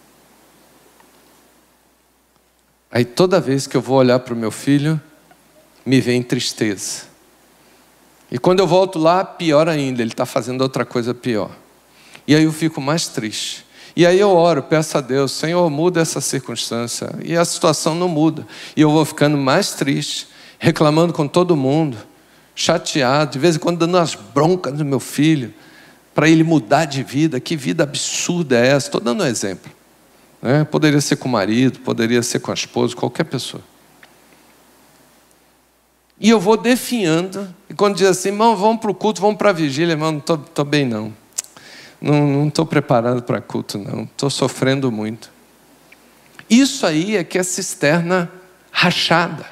[2.90, 5.00] Aí toda vez que eu vou olhar para o meu filho,
[5.84, 7.02] me vem tristeza.
[8.30, 11.50] E quando eu volto lá, pior ainda, ele está fazendo outra coisa pior.
[12.26, 13.63] E aí eu fico mais triste.
[13.96, 17.14] E aí eu oro, peço a Deus, Senhor, muda essa circunstância.
[17.22, 18.46] E a situação não muda.
[18.76, 20.26] E eu vou ficando mais triste,
[20.58, 21.96] reclamando com todo mundo
[22.54, 25.52] chateado, de vez em quando dando umas broncas no meu filho,
[26.14, 27.40] para ele mudar de vida.
[27.40, 28.86] Que vida absurda é essa?
[28.86, 29.70] Estou dando um exemplo.
[30.40, 30.64] Né?
[30.64, 33.62] Poderia ser com o marido, poderia ser com a esposa, qualquer pessoa.
[36.20, 39.50] E eu vou definhando, e quando diz assim, irmão, vamos para o culto, vamos para
[39.50, 41.12] a vigília, irmão, não estou bem não.
[42.06, 44.02] Não estou preparado para culto, não.
[44.02, 45.32] Estou sofrendo muito.
[46.50, 48.30] Isso aí é que é cisterna
[48.70, 49.46] rachada.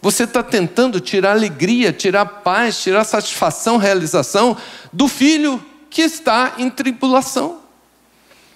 [0.00, 4.56] Você está tentando tirar alegria, tirar paz, tirar satisfação, realização
[4.92, 7.58] do filho que está em tribulação.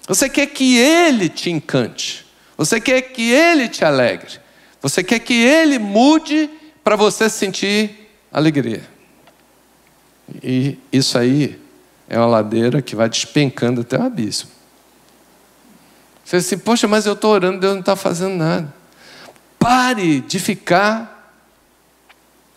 [0.07, 2.25] Você quer que ele te encante.
[2.57, 4.39] Você quer que ele te alegre.
[4.81, 6.49] Você quer que ele mude
[6.81, 8.87] para você sentir alegria.
[10.41, 11.64] E isso aí
[12.07, 14.49] é uma ladeira que vai despencando até o abismo.
[16.23, 18.73] Você diz assim, poxa, mas eu estou orando, Deus não está fazendo nada.
[19.59, 21.15] Pare de ficar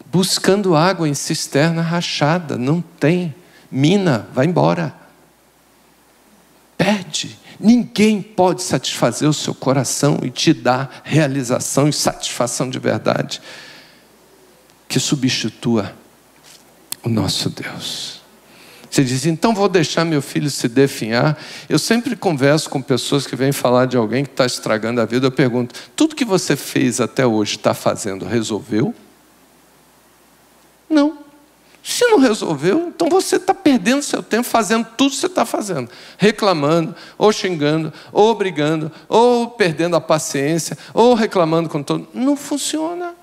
[0.06, 3.34] buscando água em cisterna rachada, não tem.
[3.70, 4.94] Mina, vai embora.
[6.76, 7.38] Pede.
[7.60, 13.42] Ninguém pode satisfazer o seu coração e te dar realização e satisfação de verdade
[14.88, 15.92] que substitua
[17.02, 18.17] o nosso Deus.
[18.90, 21.38] Você diz, então vou deixar meu filho se definhar.
[21.68, 25.26] Eu sempre converso com pessoas que vêm falar de alguém que está estragando a vida.
[25.26, 28.94] Eu pergunto: tudo que você fez até hoje está fazendo, resolveu?
[30.88, 31.18] Não.
[31.82, 35.90] Se não resolveu, então você está perdendo seu tempo fazendo tudo que você está fazendo.
[36.18, 42.06] Reclamando, ou xingando, ou brigando, ou perdendo a paciência, ou reclamando com todo.
[42.12, 43.14] Não funciona.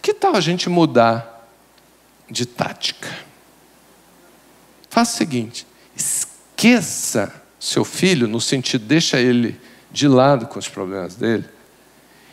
[0.00, 1.48] Que tal a gente mudar
[2.28, 3.08] de tática?
[4.92, 5.66] Faça o seguinte:
[5.96, 9.58] esqueça seu filho, no sentido, deixa ele
[9.90, 11.46] de lado com os problemas dele,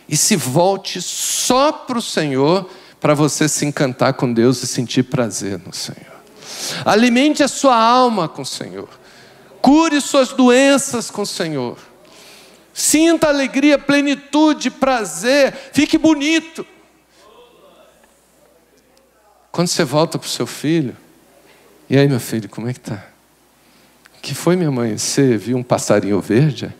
[0.09, 5.03] e se volte só para o Senhor para você se encantar com Deus e sentir
[5.03, 6.19] prazer no Senhor.
[6.83, 8.89] Alimente a sua alma com o Senhor.
[9.61, 11.77] Cure suas doenças com o Senhor.
[12.73, 16.67] Sinta alegria, plenitude, prazer, fique bonito.
[19.49, 20.97] Quando você volta para o seu filho,
[21.89, 23.03] e aí, meu filho, como é que tá?
[24.21, 24.97] Que foi, minha mãe?
[24.97, 26.73] Você viu um passarinho verde?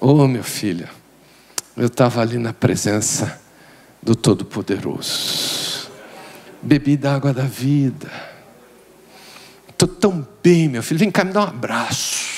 [0.00, 0.88] Oh, meu filho,
[1.76, 3.40] eu estava ali na presença
[4.02, 5.88] do Todo-Poderoso.
[6.60, 8.10] Bebi da água da vida.
[9.68, 10.98] Estou tão bem, meu filho.
[10.98, 12.30] Vem cá, me dá um abraço.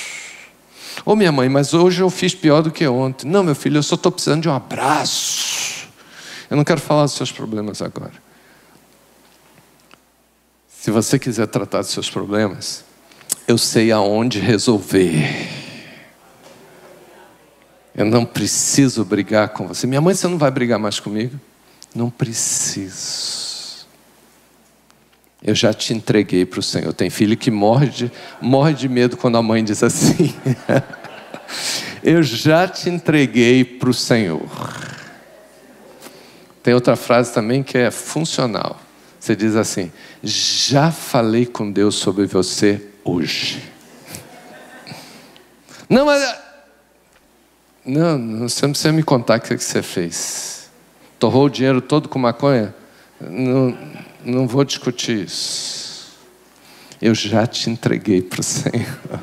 [1.06, 3.26] Ô oh, minha mãe, mas hoje eu fiz pior do que ontem.
[3.26, 5.86] Não, meu filho, eu só estou precisando de um abraço.
[6.50, 8.23] Eu não quero falar dos seus problemas agora.
[10.84, 12.84] Se você quiser tratar dos seus problemas,
[13.48, 15.48] eu sei aonde resolver.
[17.96, 19.86] Eu não preciso brigar com você.
[19.86, 21.40] Minha mãe, você não vai brigar mais comigo?
[21.94, 23.86] Não preciso.
[25.42, 26.92] Eu já te entreguei para o Senhor.
[26.92, 30.34] Tem filho que morre de, morre de medo quando a mãe diz assim.
[32.04, 34.46] Eu já te entreguei para o Senhor.
[36.62, 38.83] Tem outra frase também que é funcional.
[39.24, 39.90] Você diz assim:
[40.22, 43.72] Já falei com Deus sobre você hoje.
[45.88, 46.36] Não, mas.
[47.86, 50.54] Não, você não precisa me contar o que você fez
[51.18, 52.74] torrou o dinheiro todo com maconha?
[53.18, 53.78] Não,
[54.22, 56.12] não vou discutir isso.
[57.00, 59.20] Eu já te entreguei para o Senhor.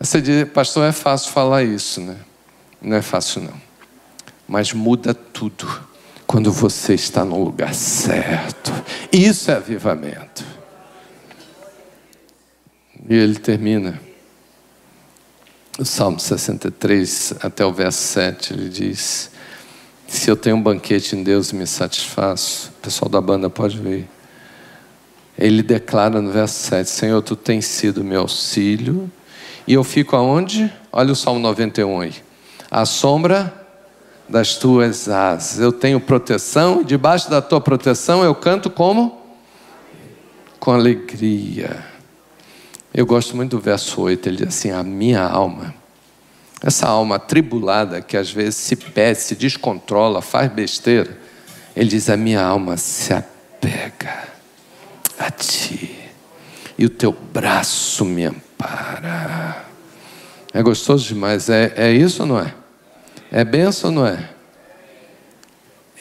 [0.00, 2.16] Você diz, pastor, é fácil falar isso, né?
[2.82, 3.54] Não é fácil, não.
[4.48, 5.89] Mas muda tudo
[6.30, 8.72] quando você está no lugar certo.
[9.10, 10.44] Isso é avivamento.
[13.08, 14.00] E ele termina
[15.76, 19.32] o Salmo 63, até o verso 7, ele diz:
[20.06, 23.80] Se eu tenho um banquete em Deus e me satisfaço, o pessoal da banda pode
[23.80, 24.08] ver.
[25.36, 29.10] Ele declara no verso 7: Senhor, tu tens sido meu auxílio,
[29.66, 30.72] e eu fico aonde?
[30.92, 32.14] Olha o Salmo 91 aí.
[32.70, 33.59] A sombra
[34.30, 35.58] das tuas asas.
[35.58, 39.20] Eu tenho proteção, debaixo da tua proteção eu canto como?
[40.58, 41.84] Com alegria.
[42.94, 45.74] Eu gosto muito do verso 8, ele diz assim: A minha alma,
[46.62, 51.18] essa alma atribulada que às vezes se pede, se descontrola, faz besteira,
[51.74, 54.28] ele diz: A minha alma se apega
[55.18, 55.98] a ti,
[56.78, 59.64] e o teu braço me ampara.
[60.52, 62.59] É gostoso demais, é, é isso ou não é?
[63.30, 64.30] É benção ou não é?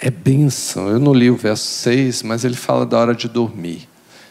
[0.01, 0.87] É benção.
[0.87, 3.87] Eu não li o verso 6, mas ele fala da hora de dormir.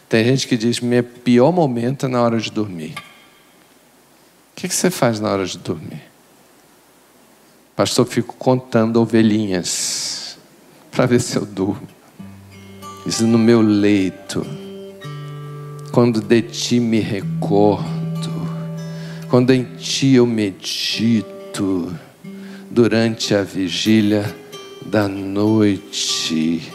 [0.09, 2.95] Tem gente que diz: meu pior momento é na hora de dormir.
[4.51, 6.01] O que você faz na hora de dormir?
[7.75, 10.37] Pastor, fico contando ovelhinhas
[10.91, 11.87] para ver se eu durmo.
[13.05, 14.45] Isso no meu leito,
[15.93, 18.29] quando de ti me recordo,
[19.29, 21.97] quando em ti eu medito,
[22.69, 24.23] durante a vigília
[24.85, 26.71] da noite.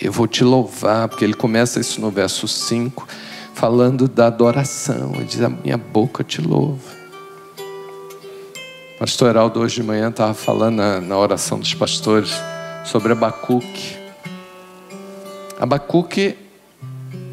[0.00, 3.06] Eu vou te louvar, porque ele começa isso no verso 5,
[3.54, 5.12] falando da adoração.
[5.14, 6.98] Ele diz: A minha boca te louva.
[8.98, 12.30] Pastor Heraldo, hoje de manhã, estava falando na, na oração dos pastores
[12.84, 13.96] sobre Abacuque.
[15.58, 16.36] Abacuque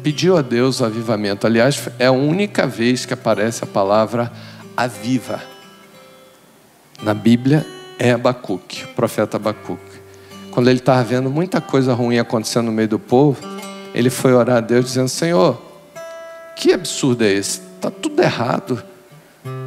[0.02, 1.46] pediu a Deus o avivamento.
[1.46, 4.32] Aliás, é a única vez que aparece a palavra
[4.76, 5.42] aviva.
[7.02, 7.66] Na Bíblia
[7.98, 9.96] é Abacuque, o profeta Abacuque
[10.56, 13.46] quando ele estava vendo muita coisa ruim acontecendo no meio do povo,
[13.92, 15.60] ele foi orar a Deus dizendo: Senhor,
[16.56, 17.60] que absurdo é esse?
[17.74, 18.82] Está tudo errado,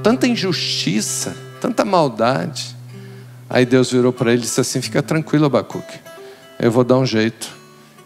[0.01, 2.75] tanta injustiça, tanta maldade.
[3.47, 5.99] Aí Deus virou para ele e disse assim: Fica tranquilo, Abacuque,
[6.59, 7.55] eu vou dar um jeito.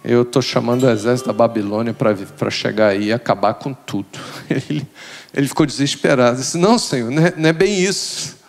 [0.04, 4.20] Eu estou chamando o exército da Babilônia para chegar aí e acabar com tudo.
[4.50, 4.86] Ele,
[5.34, 6.36] ele ficou desesperado.
[6.36, 8.43] Disse: Não, Senhor, não é, não é bem isso.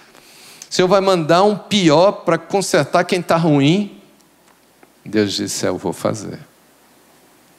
[0.75, 3.97] O Senhor vai mandar um pior para consertar quem está ruim.
[5.05, 6.41] Deus disse: é, Eu vou fazer.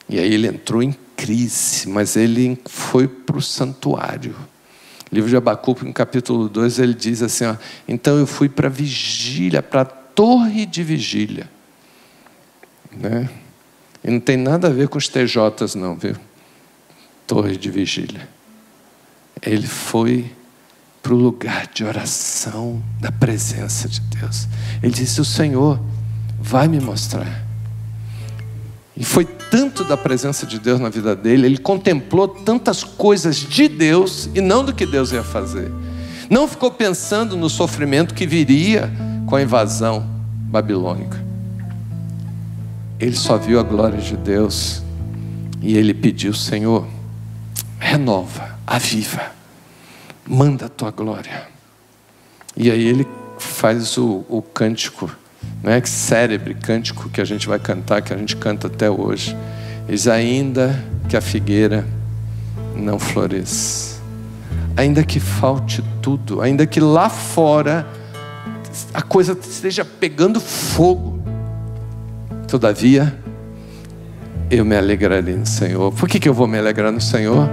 [0.10, 4.36] E aí ele entrou em crise, mas ele foi para o santuário.
[5.10, 7.56] Livro de Abacuque, no capítulo 2, ele diz assim: ó,
[7.88, 11.50] Então eu fui para a vigília, para a torre de vigília.
[12.92, 13.30] Né?
[14.04, 16.18] E não tem nada a ver com os TJs, não, viu?
[17.26, 18.28] Torre de vigília.
[19.42, 20.30] Ele foi
[21.06, 24.48] para o lugar de oração da presença de Deus.
[24.82, 25.80] Ele disse: O Senhor
[26.42, 27.46] vai me mostrar.
[28.98, 33.68] E foi tanto da presença de Deus na vida dele, ele contemplou tantas coisas de
[33.68, 35.72] Deus e não do que Deus ia fazer.
[36.28, 38.92] Não ficou pensando no sofrimento que viria
[39.28, 40.10] com a invasão
[40.50, 41.24] babilônica.
[43.00, 44.82] Ele só viu a glória de Deus
[45.62, 46.88] e ele pediu: Senhor,
[47.78, 49.35] renova, aviva.
[50.28, 51.48] Manda a tua glória.
[52.58, 53.08] E aí ele
[53.38, 55.10] faz o, o cântico,
[55.62, 55.82] né?
[55.86, 59.36] cérebre cântico que a gente vai cantar, que a gente canta até hoje.
[59.88, 61.86] Diz ainda que a figueira
[62.76, 64.02] não floresça,
[64.76, 67.88] ainda que falte tudo, ainda que lá fora
[68.94, 71.20] a coisa esteja pegando fogo,
[72.48, 73.16] todavia
[74.50, 75.92] eu me alegrarei no Senhor.
[75.92, 77.50] Por que, que eu vou me alegrar no Senhor?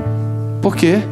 [0.61, 1.03] Por quê?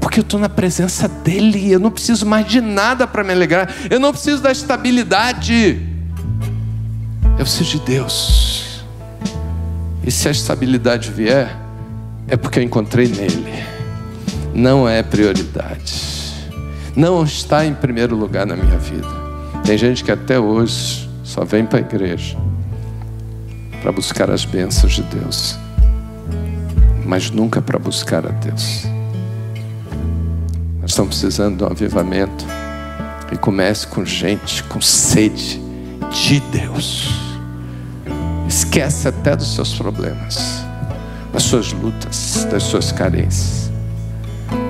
[0.00, 3.72] Porque eu estou na presença dEle, eu não preciso mais de nada para me alegrar,
[3.90, 5.80] eu não preciso da estabilidade,
[7.38, 8.82] eu preciso de Deus.
[10.04, 11.54] E se a estabilidade vier,
[12.26, 13.52] é porque eu encontrei nele,
[14.54, 16.32] não é prioridade,
[16.96, 19.08] não está em primeiro lugar na minha vida.
[19.64, 22.38] Tem gente que até hoje só vem para a igreja
[23.82, 25.58] para buscar as bênçãos de Deus,
[27.04, 28.97] mas nunca para buscar a Deus.
[30.88, 32.46] Estamos precisando de um avivamento
[33.30, 35.60] e comece com gente com sede
[36.10, 37.10] de Deus.
[38.48, 40.64] Esquece até dos seus problemas,
[41.30, 43.70] das suas lutas, das suas carências.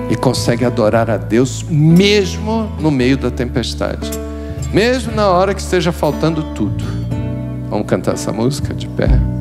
[0.09, 4.11] E consegue adorar a Deus mesmo no meio da tempestade,
[4.73, 6.83] mesmo na hora que esteja faltando tudo.
[7.69, 9.38] Vamos cantar essa música de pé?